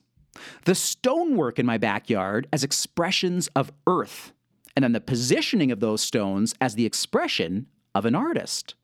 the 0.64 0.74
stonework 0.74 1.58
in 1.58 1.66
my 1.66 1.78
backyard 1.78 2.48
as 2.52 2.64
expressions 2.64 3.48
of 3.48 3.72
earth, 3.86 4.32
and 4.74 4.82
then 4.82 4.92
the 4.92 5.00
positioning 5.00 5.70
of 5.70 5.80
those 5.80 6.00
stones 6.00 6.54
as 6.60 6.74
the 6.74 6.86
expression 6.86 7.66
of 7.94 8.06
an 8.06 8.14
artist. 8.14 8.74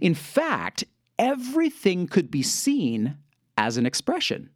In 0.00 0.14
fact, 0.14 0.84
everything 1.18 2.06
could 2.06 2.30
be 2.30 2.42
seen 2.42 3.16
as 3.56 3.76
an 3.76 3.86
expression. 3.86 4.50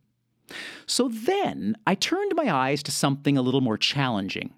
So 0.87 1.09
then 1.09 1.77
I 1.87 1.95
turned 1.95 2.33
my 2.35 2.53
eyes 2.53 2.83
to 2.85 2.91
something 2.91 3.37
a 3.37 3.43
little 3.43 3.61
more 3.61 3.77
challenging. 3.77 4.55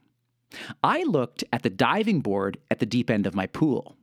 I 0.83 1.03
looked 1.03 1.45
at 1.53 1.63
the 1.63 1.71
diving 1.71 2.21
board 2.21 2.59
at 2.71 2.79
the 2.79 2.87
deep 2.87 3.11
end 3.11 3.27
of 3.27 3.35
my 3.35 3.47
pool. 3.47 3.97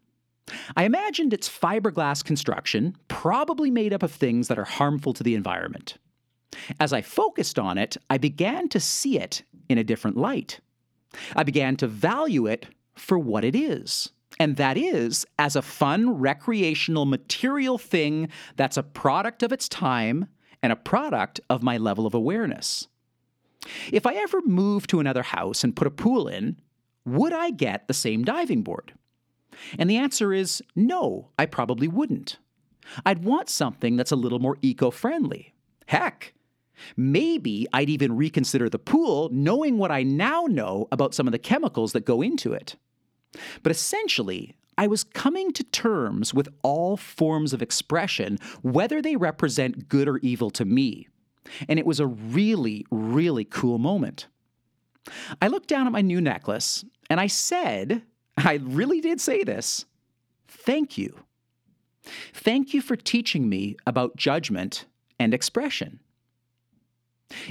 I 0.75 0.86
imagined 0.86 1.34
its 1.34 1.50
fiberglass 1.50 2.24
construction, 2.24 2.96
probably 3.10 3.70
made 3.70 3.94
up 3.94 4.03
of 4.03 4.12
things 4.12 4.48
that 4.48 4.60
are 4.60 4.65
harmful 4.65 5.13
to 5.13 5.24
the 5.24 5.36
environment. 5.36 5.98
As 6.79 6.94
I 6.94 7.01
focused 7.01 7.60
on 7.60 7.77
it, 7.77 7.98
I 8.10 8.17
began 8.17 8.70
to 8.70 8.79
see 8.79 9.20
it 9.20 9.44
in 9.67 9.77
a 9.77 9.84
different 9.84 10.15
light. 10.15 10.60
I 11.36 11.44
began 11.44 11.75
to 11.77 11.88
value 11.88 12.48
it 12.48 12.67
for 12.96 13.20
what 13.20 13.44
it 13.44 13.56
is 13.56 14.12
and 14.39 14.56
that 14.58 14.77
is 14.77 15.25
as 15.39 15.56
a 15.56 15.62
fun 15.62 16.10
recreational 16.12 17.06
material 17.06 17.77
thing 17.77 18.29
that's 18.56 18.77
a 18.77 18.84
product 18.84 19.44
of 19.44 19.51
its 19.51 19.67
time 19.67 20.27
and 20.62 20.72
a 20.72 20.77
product 20.77 21.39
of 21.50 21.63
my 21.63 21.77
level 21.77 22.06
of 22.06 22.13
awareness. 22.13 22.88
If 23.91 24.06
I 24.06 24.15
ever 24.15 24.41
moved 24.46 24.89
to 24.91 25.00
another 25.00 25.24
house 25.24 25.63
and 25.63 25.75
put 25.75 25.88
a 25.88 25.91
pool 25.91 26.27
in, 26.27 26.58
would 27.06 27.34
I 27.34 27.50
get 27.51 27.88
the 27.88 27.94
same 27.94 28.24
diving 28.24 28.63
board? 28.63 28.94
And 29.77 29.89
the 29.89 29.98
answer 29.98 30.34
is 30.34 30.62
no, 30.75 31.29
I 31.38 31.46
probably 31.46 31.88
wouldn't. 31.88 32.38
I'd 33.06 33.24
want 33.24 33.50
something 33.50 33.96
that's 33.96 34.12
a 34.12 34.15
little 34.15 34.39
more 34.39 34.58
eco 34.62 34.91
friendly. 34.91 35.53
Heck, 35.88 36.34
maybe 36.96 37.67
I'd 37.74 37.89
even 37.89 38.15
reconsider 38.15 38.70
the 38.70 38.79
pool 38.79 39.29
knowing 39.32 39.77
what 39.77 39.91
I 39.91 40.03
now 40.03 40.46
know 40.48 40.88
about 40.91 41.13
some 41.13 41.27
of 41.27 41.32
the 41.32 41.39
chemicals 41.39 41.94
that 41.94 42.06
go 42.06 42.22
into 42.22 42.53
it. 42.53 42.75
But 43.63 43.72
essentially, 43.72 44.55
I 44.77 44.88
was 44.88 45.03
coming 45.03 45.51
to 45.53 45.63
terms 45.63 46.34
with 46.34 46.50
all 46.62 46.98
forms 46.98 47.53
of 47.53 47.62
expression, 47.62 48.38
whether 48.62 49.01
they 49.01 49.15
represent 49.15 49.89
good 49.89 50.07
or 50.07 50.17
evil 50.17 50.50
to 50.51 50.65
me. 50.65 51.07
And 51.67 51.79
it 51.79 51.86
was 51.86 52.00
a 52.00 52.07
really, 52.07 52.86
really 52.91 53.46
cool 53.46 53.79
moment. 53.79 54.27
I 55.41 55.48
looked 55.48 55.69
down 55.69 55.88
at 55.88 55.93
my 55.93 56.01
new 56.01 56.22
necklace 56.22 56.84
and 57.10 57.19
I 57.19 57.27
said, 57.27 58.03
I 58.38 58.55
really 58.62 59.01
did 59.01 59.19
say 59.19 59.43
this, 59.43 59.86
thank 60.48 60.98
you. 60.98 61.17
Thank 62.34 62.74
you 62.74 62.81
for 62.81 62.96
teaching 62.96 63.50
me 63.50 63.77
about 63.86 64.15
judgment 64.15 64.86
and 65.19 65.34
expression. 65.34 66.00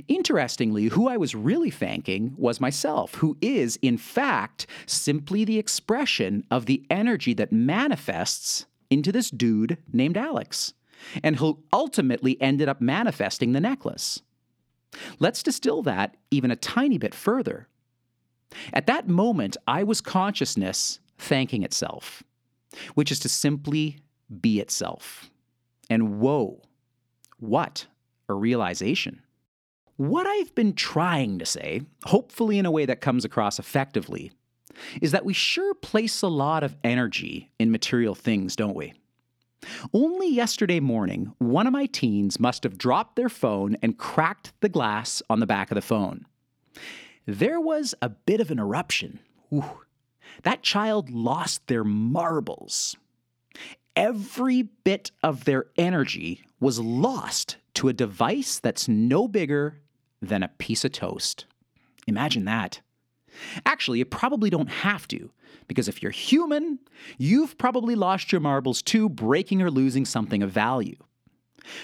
Interestingly, 0.09 0.87
who 0.87 1.09
I 1.09 1.17
was 1.17 1.35
really 1.35 1.71
thanking 1.71 2.35
was 2.37 2.61
myself, 2.61 3.17
who 3.17 3.37
is, 3.41 3.79
in 3.83 3.99
fact, 3.99 4.67
simply 4.87 5.45
the 5.45 5.59
expression 5.59 6.45
of 6.51 6.67
the 6.67 6.85
energy 6.89 7.35
that 7.35 7.53
manifests 7.53 8.67
into 8.91 9.13
this 9.13 9.31
dude 9.31 9.79
named 9.93 10.17
Alex, 10.17 10.73
and 11.23 11.37
who 11.37 11.63
ultimately 11.73 12.41
ended 12.41 12.69
up 12.69 12.81
manifesting 12.81 13.53
the 13.53 13.61
necklace. 13.61 14.23
Let's 15.19 15.43
distill 15.43 15.83
that 15.83 16.17
even 16.31 16.51
a 16.51 16.57
tiny 16.57 16.97
bit 16.97 17.15
further. 17.15 17.69
At 18.73 18.87
that 18.87 19.09
moment, 19.09 19.57
I 19.67 19.83
was 19.83 20.01
consciousness 20.01 21.01
thanking 21.19 21.63
itself, 21.63 22.23
which 22.95 23.13
is 23.13 23.19
to 23.21 23.29
simply 23.29 23.99
be 24.41 24.61
itself. 24.61 25.31
And 25.91 26.19
whoa, 26.19 26.63
what 27.39 27.87
a 28.29 28.35
realization. 28.35 29.23
What 29.97 30.27
I've 30.27 30.55
been 30.55 30.75
trying 30.75 31.39
to 31.39 31.47
say, 31.47 31.81
hopefully 32.05 32.59
in 32.59 32.67
a 32.67 32.71
way 32.71 32.85
that 32.85 33.01
comes 33.01 33.25
across 33.25 33.59
effectively, 33.59 34.31
is 35.01 35.13
that 35.13 35.25
we 35.25 35.33
sure 35.33 35.73
place 35.73 36.21
a 36.21 36.29
lot 36.29 36.63
of 36.63 36.77
energy 36.85 37.51
in 37.59 37.71
material 37.71 38.15
things, 38.15 38.57
don't 38.57 38.77
we? 38.77 38.93
Only 39.95 40.29
yesterday 40.29 40.81
morning, 40.81 41.33
one 41.39 41.67
of 41.67 41.73
my 41.73 41.87
teens 41.87 42.39
must 42.39 42.63
have 42.65 42.77
dropped 42.77 43.17
their 43.17 43.31
phone 43.31 43.77
and 43.83 43.97
cracked 43.97 44.53
the 44.61 44.69
glass 44.69 45.23
on 45.31 45.41
the 45.41 45.47
back 45.47 45.71
of 45.71 45.77
the 45.77 45.83
phone. 45.83 46.27
There 47.25 47.59
was 47.59 47.95
a 48.03 48.11
bit 48.11 48.41
of 48.41 48.51
an 48.51 48.59
eruption. 48.59 49.19
Ooh, 49.53 49.81
that 50.43 50.63
child 50.63 51.09
lost 51.09 51.67
their 51.69 51.85
marbles. 51.85 52.97
Every 53.97 54.63
bit 54.63 55.11
of 55.23 55.47
their 55.47 55.67
energy 55.79 56.43
was 56.61 56.79
lost 56.79 57.57
to 57.75 57.89
a 57.89 57.95
device 57.95 58.59
that's 58.59 58.89
no 58.89 59.27
bigger 59.27 59.81
than 60.21 60.43
a 60.43 60.49
piece 60.49 60.85
of 60.85 60.93
toast. 60.93 61.47
Imagine 62.07 62.45
that. 62.45 62.81
Actually, 63.65 63.99
you 63.99 64.05
probably 64.05 64.49
don't 64.49 64.69
have 64.69 65.07
to, 65.09 65.31
because 65.69 65.89
if 65.89 66.03
you're 66.03 66.13
human, 66.13 66.79
you've 67.19 67.59
probably 67.59 67.95
lost 67.95 68.33
your 68.33 68.41
marbles 68.41 68.81
too, 68.81 69.09
breaking 69.09 69.61
or 69.61 69.71
losing 69.71 70.05
something 70.05 70.43
of 70.43 70.51
value. 70.51 70.97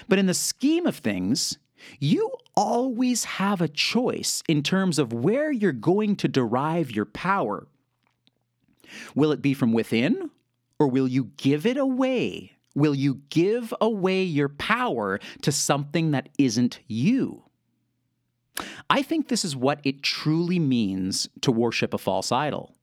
But 0.07 0.19
in 0.19 0.25
the 0.25 0.33
scheme 0.33 0.87
of 0.87 0.97
things, 0.97 1.59
you 1.99 2.31
always 2.55 3.25
have 3.25 3.61
a 3.61 3.67
choice 3.67 4.41
in 4.47 4.63
terms 4.63 4.97
of 4.97 5.13
where 5.13 5.51
you're 5.51 5.71
going 5.71 6.15
to 6.17 6.27
derive 6.27 6.91
your 6.91 7.05
power 7.05 7.67
Will 9.15 9.31
it 9.31 9.41
be 9.41 9.53
from 9.53 9.73
within, 9.73 10.29
or 10.79 10.87
will 10.87 11.07
you 11.07 11.31
give 11.37 11.65
it 11.65 11.77
away? 11.77 12.53
Will 12.75 12.95
you 12.95 13.21
give 13.29 13.73
away 13.79 14.23
your 14.23 14.49
power 14.49 15.19
to 15.41 15.51
something 15.51 16.11
that 16.11 16.29
isn't 16.37 16.79
you? 16.87 17.43
I 18.89 19.01
think 19.01 19.27
this 19.27 19.43
is 19.43 19.55
what 19.55 19.79
it 19.83 20.03
truly 20.03 20.59
means 20.59 21.27
to 21.41 21.51
worship 21.51 21.93
a 21.93 21.97
false 21.97 22.31
idol. 22.31 22.75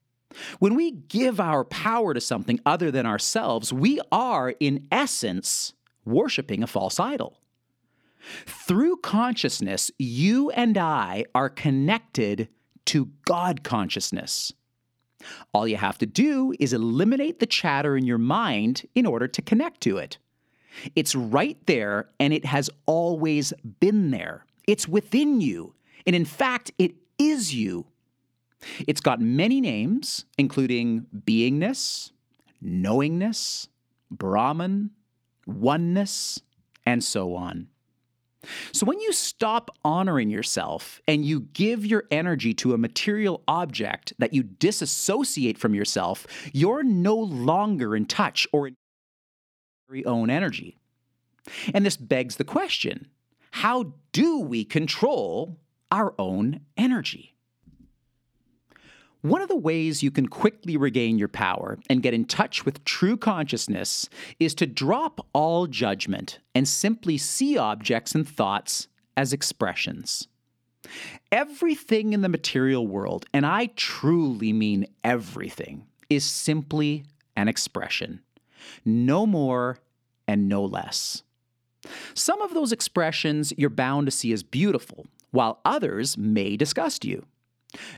When 0.59 0.75
we 0.75 0.93
give 0.93 1.41
our 1.41 1.65
power 1.65 2.15
to 2.15 2.21
something 2.21 2.61
other 2.65 2.91
than 2.91 3.07
ourselves, 3.07 3.73
we 3.73 4.01
are, 4.13 4.55
in 4.61 4.87
essence, 4.91 5.75
worshiping 6.05 6.63
a 6.63 6.69
false 6.69 7.01
idol. 7.01 7.39
Through 8.47 8.99
consciousness, 8.99 9.91
you 9.99 10.51
and 10.51 10.77
I 10.77 11.25
are 11.35 11.49
connected 11.49 12.49
to 12.87 13.11
God 13.25 13.63
consciousness. 13.63 14.53
All 15.53 15.67
you 15.67 15.77
have 15.77 15.99
to 15.99 16.07
do 16.07 16.55
is 16.59 16.73
eliminate 16.73 17.41
the 17.41 17.47
chatter 17.47 17.97
in 17.97 18.07
your 18.07 18.19
mind 18.19 18.87
in 18.95 19.07
order 19.07 19.29
to 19.29 19.43
connect 19.43 19.81
to 19.83 19.99
it. 19.99 20.19
It's 20.95 21.15
right 21.15 21.59
there 21.67 22.09
and 22.19 22.33
it 22.33 22.45
has 22.45 22.71
always 22.87 23.53
been 23.81 24.11
there. 24.11 24.47
It's 24.71 24.87
within 24.87 25.41
you. 25.41 25.75
And 26.07 26.15
in 26.15 26.25
fact, 26.25 26.71
it 26.79 26.95
is 27.19 27.53
you. 27.53 27.87
It's 28.87 29.01
got 29.01 29.21
many 29.21 29.61
names, 29.61 30.27
including 30.39 31.07
beingness, 31.27 32.13
knowingness, 32.63 33.67
Brahman, 34.13 34.91
oneness, 35.45 36.41
and 36.87 37.03
so 37.03 37.35
on. 37.35 37.67
So, 38.71 38.87
when 38.87 39.01
you 39.01 39.13
stop 39.13 39.73
honoring 39.85 40.31
yourself 40.31 41.03
and 41.09 41.25
you 41.25 41.41
give 41.41 41.85
your 41.85 42.05
energy 42.13 42.55
to 42.55 42.73
a 42.73 42.79
material 42.79 43.43
object 43.49 44.13
that 44.19 44.33
you 44.33 44.45
disassociate 44.45 45.59
from 45.59 45.75
yourself, 45.75 46.29
you're 46.53 46.85
no 46.85 47.17
longer 47.17 47.97
in 47.97 48.07
touch 48.07 48.47
or 48.53 48.69
in 48.69 48.77
your 49.93 50.09
own 50.09 50.31
energy. 50.31 50.79
And 51.75 51.85
this 51.85 51.97
begs 51.97 52.37
the 52.37 52.45
question 52.45 53.09
how 53.51 53.95
do 54.13 54.41
we 54.41 54.65
control 54.65 55.59
our 55.91 56.15
own 56.19 56.61
energy? 56.77 57.35
One 59.23 59.43
of 59.43 59.49
the 59.49 59.57
ways 59.57 60.03
you 60.03 60.11
can 60.11 60.29
quickly 60.29 60.79
regain 60.79 61.19
your 61.19 61.29
power 61.29 61.79
and 61.91 62.03
get 62.03 62.15
in 62.15 62.25
touch 62.25 62.65
with 62.65 62.85
true 62.85 63.19
consciousness 63.19 64.09
is 64.39 64.55
to 64.55 64.67
drop 64.67 65.27
all 65.35 65.67
judgment 65.67 66.39
and 66.55 66.67
simply 66.67 67.19
see 67.19 67.59
objects 67.59 68.15
and 68.15 68.27
thoughts 68.27 68.89
as 69.19 69.35
expressions. 69.35 70.27
Everything 71.31 72.15
in 72.15 72.23
the 72.23 72.31
material 72.31 72.87
world, 72.87 73.27
and 73.35 73.45
I 73.45 73.67
truly 73.77 74.55
mean 74.55 74.87
everything, 75.05 75.87
is 76.09 76.25
simply 76.25 77.05
an 77.37 77.47
expression. 77.47 78.23
No 78.87 79.27
more 79.27 79.79
and 80.27 80.49
no 80.49 80.65
less. 80.65 81.23
Some 82.15 82.41
of 82.43 82.55
those 82.55 82.73
expressions 82.73 83.53
you're 83.57 83.71
bound 83.71 84.07
to 84.07 84.11
see 84.11 84.33
as 84.33 84.43
beautiful, 84.43 85.07
while 85.31 85.61
others 85.65 86.19
may 86.19 86.57
disgust 86.57 87.05
you. 87.05 87.25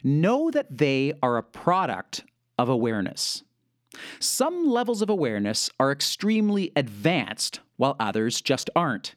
Know 0.05 0.51
that 0.51 0.79
they 0.79 1.15
are 1.23 1.37
a 1.37 1.43
product 1.43 2.25
of 2.59 2.69
awareness. 2.69 3.43
Some 4.21 4.67
levels 4.67 5.03
of 5.03 5.11
awareness 5.11 5.71
are 5.79 5.93
extremely 5.93 6.73
advanced, 6.77 7.61
while 7.77 7.97
others 7.99 8.41
just 8.41 8.71
aren't. 8.77 9.15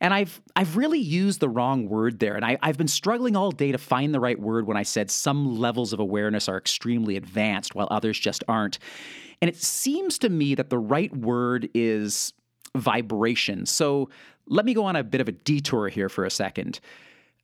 And 0.00 0.12
I've 0.12 0.40
I've 0.54 0.76
really 0.76 0.98
used 0.98 1.40
the 1.40 1.48
wrong 1.48 1.88
word 1.88 2.18
there, 2.20 2.34
and 2.34 2.44
I, 2.44 2.58
I've 2.62 2.76
been 2.76 2.88
struggling 2.88 3.36
all 3.36 3.50
day 3.50 3.72
to 3.72 3.78
find 3.78 4.14
the 4.14 4.20
right 4.20 4.38
word 4.38 4.66
when 4.66 4.76
I 4.76 4.82
said 4.82 5.10
some 5.10 5.58
levels 5.58 5.92
of 5.92 6.00
awareness 6.00 6.48
are 6.48 6.58
extremely 6.58 7.16
advanced 7.16 7.74
while 7.74 7.88
others 7.90 8.18
just 8.18 8.44
aren't. 8.46 8.78
And 9.40 9.48
it 9.48 9.56
seems 9.56 10.18
to 10.18 10.28
me 10.28 10.54
that 10.54 10.70
the 10.70 10.78
right 10.78 11.14
word 11.16 11.68
is 11.74 12.32
vibration. 12.76 13.66
So 13.66 14.08
let 14.46 14.64
me 14.64 14.74
go 14.74 14.84
on 14.84 14.96
a 14.96 15.04
bit 15.04 15.20
of 15.20 15.28
a 15.28 15.32
detour 15.32 15.88
here 15.88 16.08
for 16.08 16.24
a 16.24 16.30
second. 16.30 16.80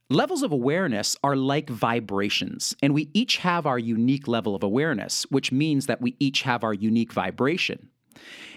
Levels 0.09 0.41
of 0.41 0.51
awareness 0.51 1.15
are 1.23 1.35
like 1.35 1.69
vibrations, 1.69 2.75
and 2.81 2.95
we 2.95 3.11
each 3.13 3.37
have 3.37 3.67
our 3.67 3.77
unique 3.77 4.27
level 4.27 4.55
of 4.55 4.63
awareness, 4.63 5.23
which 5.29 5.51
means 5.51 5.85
that 5.85 6.01
we 6.01 6.15
each 6.19 6.41
have 6.41 6.63
our 6.63 6.73
unique 6.73 7.13
vibration. 7.13 7.89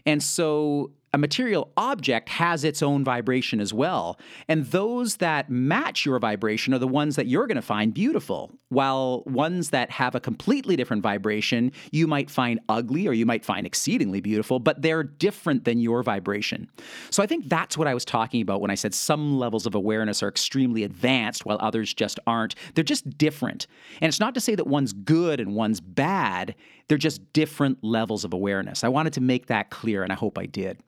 And 0.07 0.23
so 0.23 0.93
a 1.15 1.19
material 1.19 1.71
object 1.77 2.31
has 2.31 2.65
its 2.65 2.83
own 2.83 3.05
vibration 3.05 3.61
as 3.61 3.73
well. 3.73 4.19
And 4.49 4.65
those 4.67 5.17
that 5.17 5.51
match 5.51 6.07
your 6.07 6.19
vibration 6.19 6.73
are 6.73 6.79
the 6.79 6.89
ones 6.89 7.17
that 7.17 7.27
you're 7.27 7.47
going 7.47 7.57
to 7.57 7.63
find 7.63 7.93
beautiful, 7.93 8.51
while 8.71 9.23
ones 9.27 9.71
that 9.71 9.91
have 9.91 10.15
a 10.15 10.21
completely 10.21 10.75
different 10.75 11.03
vibration 11.03 11.71
you 11.91 12.07
might 12.07 12.31
find 12.31 12.61
ugly 12.71 13.07
or 13.07 13.13
you 13.13 13.27
might 13.27 13.45
find 13.45 13.67
exceedingly 13.67 14.23
beautiful, 14.23 14.59
but 14.59 14.81
they're 14.81 15.03
different 15.03 15.65
than 15.65 15.79
your 15.79 16.03
vibration. 16.03 16.67
So 17.11 17.23
I 17.23 17.27
think 17.27 17.49
that's 17.49 17.77
what 17.77 17.87
I 17.87 17.93
was 17.93 18.07
talking 18.07 18.41
about 18.41 18.63
when 18.63 18.71
I 18.71 18.75
said 18.75 18.95
some 18.95 19.39
levels 19.39 19.67
of 19.67 19.75
awareness 19.75 20.23
are 20.23 20.29
extremely 20.29 20.83
advanced 20.83 21.45
while 21.45 21.59
others 21.61 21.93
just 21.93 22.19
aren't. 22.27 22.55
They're 22.75 22.85
just 22.85 23.19
different. 23.19 23.67
And 24.01 24.09
it's 24.09 24.21
not 24.21 24.35
to 24.35 24.41
say 24.41 24.55
that 24.55 24.67
one's 24.67 24.95
good 24.95 25.41
and 25.41 25.55
one's 25.55 25.81
bad, 25.81 26.55
they're 26.89 26.97
just 26.97 27.33
different 27.35 27.85
levels 27.85 28.25
of 28.25 28.33
awareness. 28.33 28.83
I 28.83 28.89
wanted 28.89 29.13
to 29.15 29.21
make 29.21 29.47
that 29.47 29.71
clear, 29.71 30.03
and 30.03 30.13
I 30.13 30.17
hope 30.17 30.39
I 30.39 30.47
did. 30.47 30.83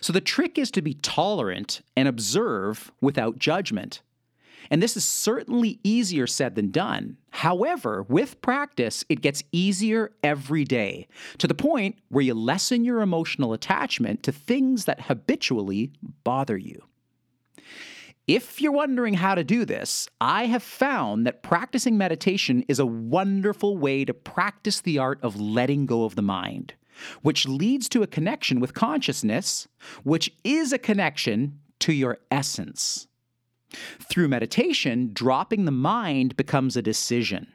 So 0.00 0.12
the 0.12 0.20
trick 0.20 0.58
is 0.58 0.70
to 0.72 0.82
be 0.82 0.94
tolerant 0.94 1.82
and 1.96 2.08
observe 2.08 2.92
without 3.00 3.38
judgment. 3.38 4.02
And 4.70 4.82
this 4.82 4.96
is 4.96 5.04
certainly 5.04 5.80
easier 5.82 6.26
said 6.26 6.54
than 6.54 6.70
done. 6.70 7.16
However, 7.30 8.02
with 8.02 8.40
practice, 8.42 9.04
it 9.08 9.22
gets 9.22 9.42
easier 9.52 10.12
every 10.22 10.64
day 10.64 11.08
to 11.38 11.46
the 11.46 11.54
point 11.54 11.96
where 12.08 12.24
you 12.24 12.34
lessen 12.34 12.84
your 12.84 13.00
emotional 13.00 13.52
attachment 13.52 14.22
to 14.24 14.32
things 14.32 14.84
that 14.84 15.02
habitually 15.02 15.92
bother 16.24 16.58
you. 16.58 16.82
If 18.26 18.60
you're 18.60 18.72
wondering 18.72 19.14
how 19.14 19.34
to 19.34 19.44
do 19.44 19.64
this, 19.64 20.06
I 20.20 20.46
have 20.46 20.62
found 20.62 21.26
that 21.26 21.42
practicing 21.42 21.96
meditation 21.96 22.62
is 22.68 22.78
a 22.78 22.84
wonderful 22.84 23.78
way 23.78 24.04
to 24.04 24.12
practice 24.12 24.82
the 24.82 24.98
art 24.98 25.18
of 25.22 25.40
letting 25.40 25.86
go 25.86 26.04
of 26.04 26.14
the 26.14 26.20
mind 26.20 26.74
which 27.22 27.46
leads 27.46 27.88
to 27.90 28.02
a 28.02 28.06
connection 28.06 28.60
with 28.60 28.74
consciousness, 28.74 29.68
which 30.04 30.32
is 30.44 30.72
a 30.72 30.78
connection 30.78 31.58
to 31.80 31.92
your 31.92 32.18
essence. 32.30 33.06
Through 34.10 34.28
meditation, 34.28 35.10
dropping 35.12 35.64
the 35.64 35.70
mind 35.70 36.36
becomes 36.36 36.76
a 36.76 36.82
decision. 36.82 37.48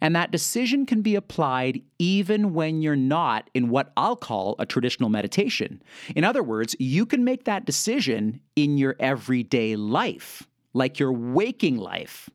And 0.00 0.14
that 0.14 0.30
decision 0.30 0.86
can 0.86 1.02
be 1.02 1.14
applied 1.14 1.82
even 1.98 2.54
when 2.54 2.80
you're 2.82 2.96
not 2.96 3.50
in 3.54 3.68
what 3.68 3.92
I'll 3.96 4.16
call 4.16 4.54
a 4.58 4.66
traditional 4.66 5.08
meditation. 5.08 5.82
In 6.14 6.24
other 6.24 6.42
words, 6.42 6.76
you 6.78 7.06
can 7.06 7.24
make 7.24 7.44
that 7.44 7.64
decision 7.64 8.40
in 8.56 8.78
your 8.78 8.96
everyday 9.00 9.76
life, 9.76 10.46
like 10.72 10.98
your 10.98 11.12
waking 11.12 11.76
life. 11.76 12.30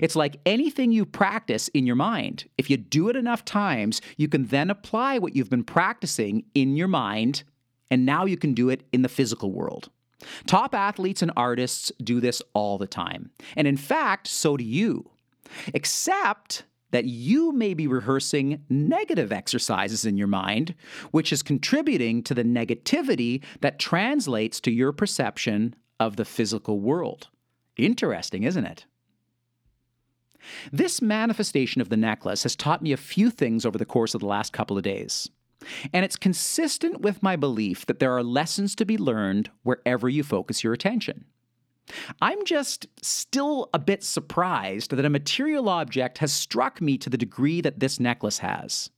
It's 0.00 0.16
like 0.16 0.40
anything 0.46 0.92
you 0.92 1.04
practice 1.04 1.68
in 1.68 1.86
your 1.86 1.96
mind. 1.96 2.48
If 2.58 2.70
you 2.70 2.76
do 2.76 3.08
it 3.08 3.16
enough 3.16 3.44
times, 3.44 4.00
you 4.16 4.28
can 4.28 4.46
then 4.46 4.70
apply 4.70 5.18
what 5.18 5.36
you've 5.36 5.50
been 5.50 5.64
practicing 5.64 6.44
in 6.54 6.76
your 6.76 6.88
mind, 6.88 7.44
and 7.90 8.06
now 8.06 8.24
you 8.24 8.36
can 8.36 8.54
do 8.54 8.68
it 8.68 8.84
in 8.92 9.02
the 9.02 9.08
physical 9.08 9.52
world. 9.52 9.90
Top 10.46 10.74
athletes 10.74 11.22
and 11.22 11.32
artists 11.36 11.90
do 12.02 12.20
this 12.20 12.42
all 12.52 12.78
the 12.78 12.86
time. 12.86 13.30
And 13.56 13.66
in 13.66 13.76
fact, 13.76 14.26
so 14.26 14.56
do 14.56 14.64
you. 14.64 15.10
Except 15.72 16.64
that 16.90 17.04
you 17.04 17.52
may 17.52 17.74
be 17.74 17.86
rehearsing 17.86 18.64
negative 18.68 19.32
exercises 19.32 20.04
in 20.04 20.16
your 20.16 20.26
mind, 20.26 20.74
which 21.10 21.32
is 21.32 21.42
contributing 21.42 22.22
to 22.24 22.34
the 22.34 22.44
negativity 22.44 23.42
that 23.60 23.78
translates 23.78 24.60
to 24.60 24.70
your 24.70 24.92
perception 24.92 25.74
of 25.98 26.16
the 26.16 26.24
physical 26.24 26.80
world. 26.80 27.28
Interesting, 27.76 28.42
isn't 28.42 28.64
it? 28.64 28.86
This 30.72 31.02
manifestation 31.02 31.80
of 31.80 31.88
the 31.88 31.96
necklace 31.96 32.42
has 32.44 32.56
taught 32.56 32.82
me 32.82 32.92
a 32.92 32.96
few 32.96 33.30
things 33.30 33.66
over 33.66 33.78
the 33.78 33.84
course 33.84 34.14
of 34.14 34.20
the 34.20 34.26
last 34.26 34.52
couple 34.52 34.76
of 34.76 34.82
days. 34.82 35.28
And 35.92 36.04
it's 36.04 36.16
consistent 36.16 37.00
with 37.00 37.22
my 37.22 37.36
belief 37.36 37.86
that 37.86 37.98
there 37.98 38.16
are 38.16 38.22
lessons 38.22 38.74
to 38.76 38.84
be 38.84 38.96
learned 38.96 39.50
wherever 39.62 40.08
you 40.08 40.22
focus 40.22 40.64
your 40.64 40.72
attention. 40.72 41.26
I'm 42.20 42.44
just 42.44 42.86
still 43.02 43.68
a 43.74 43.78
bit 43.78 44.04
surprised 44.04 44.90
that 44.90 45.04
a 45.04 45.10
material 45.10 45.68
object 45.68 46.18
has 46.18 46.32
struck 46.32 46.80
me 46.80 46.96
to 46.98 47.10
the 47.10 47.18
degree 47.18 47.60
that 47.60 47.80
this 47.80 47.98
necklace 47.98 48.38
has. 48.38 48.90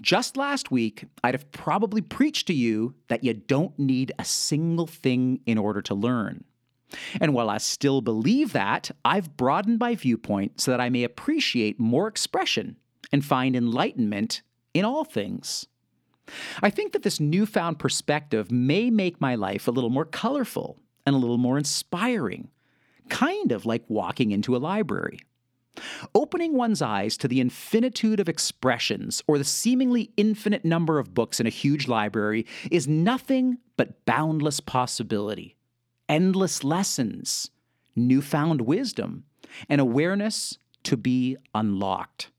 Just 0.00 0.36
last 0.36 0.70
week, 0.70 1.06
I'd 1.22 1.34
have 1.34 1.50
probably 1.52 2.00
preached 2.00 2.46
to 2.48 2.54
you 2.54 2.94
that 3.08 3.24
you 3.24 3.32
don't 3.32 3.78
need 3.78 4.12
a 4.18 4.24
single 4.24 4.86
thing 4.86 5.40
in 5.46 5.56
order 5.56 5.80
to 5.82 5.94
learn. 5.94 6.44
And 7.20 7.34
while 7.34 7.48
I 7.48 7.58
still 7.58 8.00
believe 8.00 8.52
that, 8.52 8.90
I've 9.04 9.36
broadened 9.36 9.78
my 9.78 9.94
viewpoint 9.94 10.60
so 10.60 10.70
that 10.70 10.80
I 10.80 10.90
may 10.90 11.04
appreciate 11.04 11.80
more 11.80 12.08
expression 12.08 12.76
and 13.12 13.24
find 13.24 13.56
enlightenment 13.56 14.42
in 14.74 14.84
all 14.84 15.04
things. 15.04 15.66
I 16.62 16.70
think 16.70 16.92
that 16.92 17.02
this 17.02 17.20
newfound 17.20 17.78
perspective 17.78 18.50
may 18.50 18.90
make 18.90 19.20
my 19.20 19.34
life 19.34 19.66
a 19.66 19.72
little 19.72 19.90
more 19.90 20.04
colorful 20.04 20.78
and 21.04 21.14
a 21.14 21.18
little 21.18 21.38
more 21.38 21.58
inspiring, 21.58 22.48
kind 23.08 23.52
of 23.52 23.66
like 23.66 23.84
walking 23.88 24.30
into 24.30 24.56
a 24.56 24.58
library. 24.58 25.20
Opening 26.14 26.54
one's 26.54 26.82
eyes 26.82 27.16
to 27.16 27.28
the 27.28 27.40
infinitude 27.40 28.20
of 28.20 28.28
expressions 28.28 29.22
or 29.26 29.38
the 29.38 29.44
seemingly 29.44 30.12
infinite 30.16 30.64
number 30.64 30.98
of 30.98 31.14
books 31.14 31.40
in 31.40 31.46
a 31.46 31.50
huge 31.50 31.88
library 31.88 32.46
is 32.70 32.86
nothing 32.86 33.58
but 33.76 34.04
boundless 34.04 34.60
possibility, 34.60 35.56
endless 36.08 36.64
lessons, 36.64 37.50
newfound 37.94 38.62
wisdom, 38.62 39.24
and 39.68 39.80
awareness 39.80 40.58
to 40.84 40.96
be 40.96 41.36
unlocked. 41.54 42.30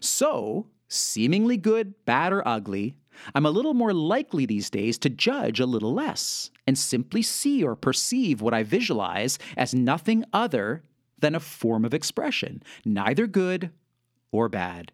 So, 0.00 0.66
seemingly 0.88 1.56
good, 1.56 1.94
bad, 2.04 2.32
or 2.32 2.46
ugly, 2.46 2.94
I'm 3.34 3.46
a 3.46 3.50
little 3.50 3.74
more 3.74 3.92
likely 3.92 4.46
these 4.46 4.70
days 4.70 4.98
to 4.98 5.10
judge 5.10 5.60
a 5.60 5.66
little 5.66 5.92
less 5.92 6.50
and 6.66 6.78
simply 6.78 7.22
see 7.22 7.62
or 7.62 7.76
perceive 7.76 8.40
what 8.40 8.54
I 8.54 8.62
visualize 8.62 9.38
as 9.56 9.74
nothing 9.74 10.24
other 10.32 10.82
than 11.18 11.34
a 11.34 11.40
form 11.40 11.84
of 11.84 11.94
expression, 11.94 12.62
neither 12.84 13.26
good 13.26 13.70
or 14.30 14.48
bad, 14.48 14.92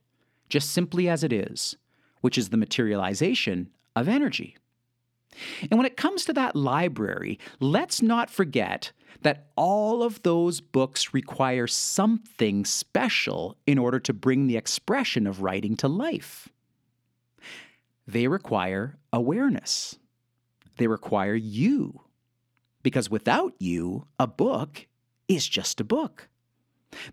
just 0.49 0.71
simply 0.71 1.09
as 1.09 1.25
it 1.25 1.33
is, 1.33 1.77
which 2.21 2.37
is 2.37 2.49
the 2.49 2.57
materialization 2.57 3.71
of 3.97 4.09
energy. 4.09 4.57
And 5.71 5.79
when 5.79 5.87
it 5.87 5.97
comes 5.97 6.25
to 6.25 6.33
that 6.35 6.57
library, 6.57 7.39
let's 7.61 8.03
not 8.03 8.31
forget 8.31 8.93
that 9.23 9.49
all 9.57 10.03
of 10.03 10.23
those 10.23 10.61
books 10.61 11.13
require 11.15 11.67
something 11.67 12.65
special 12.65 13.57
in 13.67 13.79
order 13.79 13.99
to 14.01 14.13
bring 14.13 14.47
the 14.47 14.57
expression 14.57 15.27
of 15.27 15.43
writing 15.43 15.77
to 15.77 15.89
life. 15.89 16.49
They 18.07 18.29
require 18.29 18.99
awareness. 19.13 19.99
They 20.77 20.87
require 20.87 21.35
you. 21.35 22.03
Because 22.83 23.11
without 23.11 23.55
you, 23.59 24.07
a 24.19 24.27
book 24.27 24.87
is 25.27 25.47
just 25.47 25.81
a 25.81 25.85
book. 25.85 26.29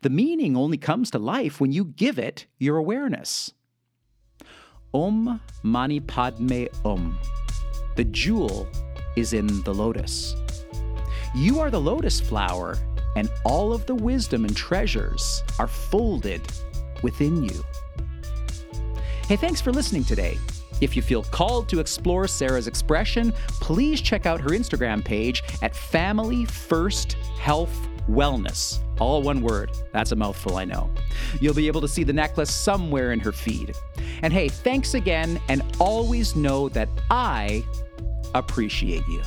The 0.01 0.09
meaning 0.09 0.55
only 0.55 0.77
comes 0.77 1.11
to 1.11 1.19
life 1.19 1.59
when 1.59 1.71
you 1.71 1.83
give 1.83 2.17
it 2.17 2.45
your 2.59 2.77
awareness. 2.77 3.51
Om 4.93 5.41
Mani 5.63 5.99
Padme 5.99 6.65
Om. 6.85 7.19
The 7.95 8.03
jewel 8.05 8.67
is 9.15 9.33
in 9.33 9.63
the 9.63 9.73
lotus. 9.73 10.35
You 11.33 11.59
are 11.59 11.71
the 11.71 11.79
lotus 11.79 12.19
flower, 12.19 12.77
and 13.15 13.31
all 13.45 13.73
of 13.73 13.85
the 13.85 13.95
wisdom 13.95 14.45
and 14.45 14.55
treasures 14.55 15.43
are 15.59 15.67
folded 15.67 16.41
within 17.01 17.43
you. 17.43 17.63
Hey, 19.27 19.37
thanks 19.37 19.61
for 19.61 19.71
listening 19.71 20.03
today. 20.03 20.37
If 20.81 20.95
you 20.95 21.01
feel 21.01 21.23
called 21.23 21.69
to 21.69 21.79
explore 21.79 22.27
Sarah's 22.27 22.67
expression, 22.67 23.33
please 23.61 24.01
check 24.01 24.25
out 24.25 24.41
her 24.41 24.49
Instagram 24.49 25.03
page 25.03 25.41
at 25.61 25.73
Family 25.75 26.43
First 26.45 27.13
Health 27.39 27.87
Wellness. 28.09 28.79
All 28.99 29.21
one 29.21 29.41
word. 29.41 29.71
That's 29.91 30.11
a 30.11 30.15
mouthful, 30.15 30.57
I 30.57 30.65
know. 30.65 30.89
You'll 31.41 31.53
be 31.53 31.67
able 31.67 31.81
to 31.81 31.87
see 31.87 32.03
the 32.03 32.13
necklace 32.13 32.53
somewhere 32.53 33.11
in 33.11 33.19
her 33.19 33.31
feed. 33.31 33.75
And 34.21 34.31
hey, 34.31 34.49
thanks 34.49 34.93
again, 34.93 35.39
and 35.49 35.63
always 35.79 36.35
know 36.35 36.69
that 36.69 36.89
I 37.09 37.63
appreciate 38.33 39.03
you. 39.07 39.21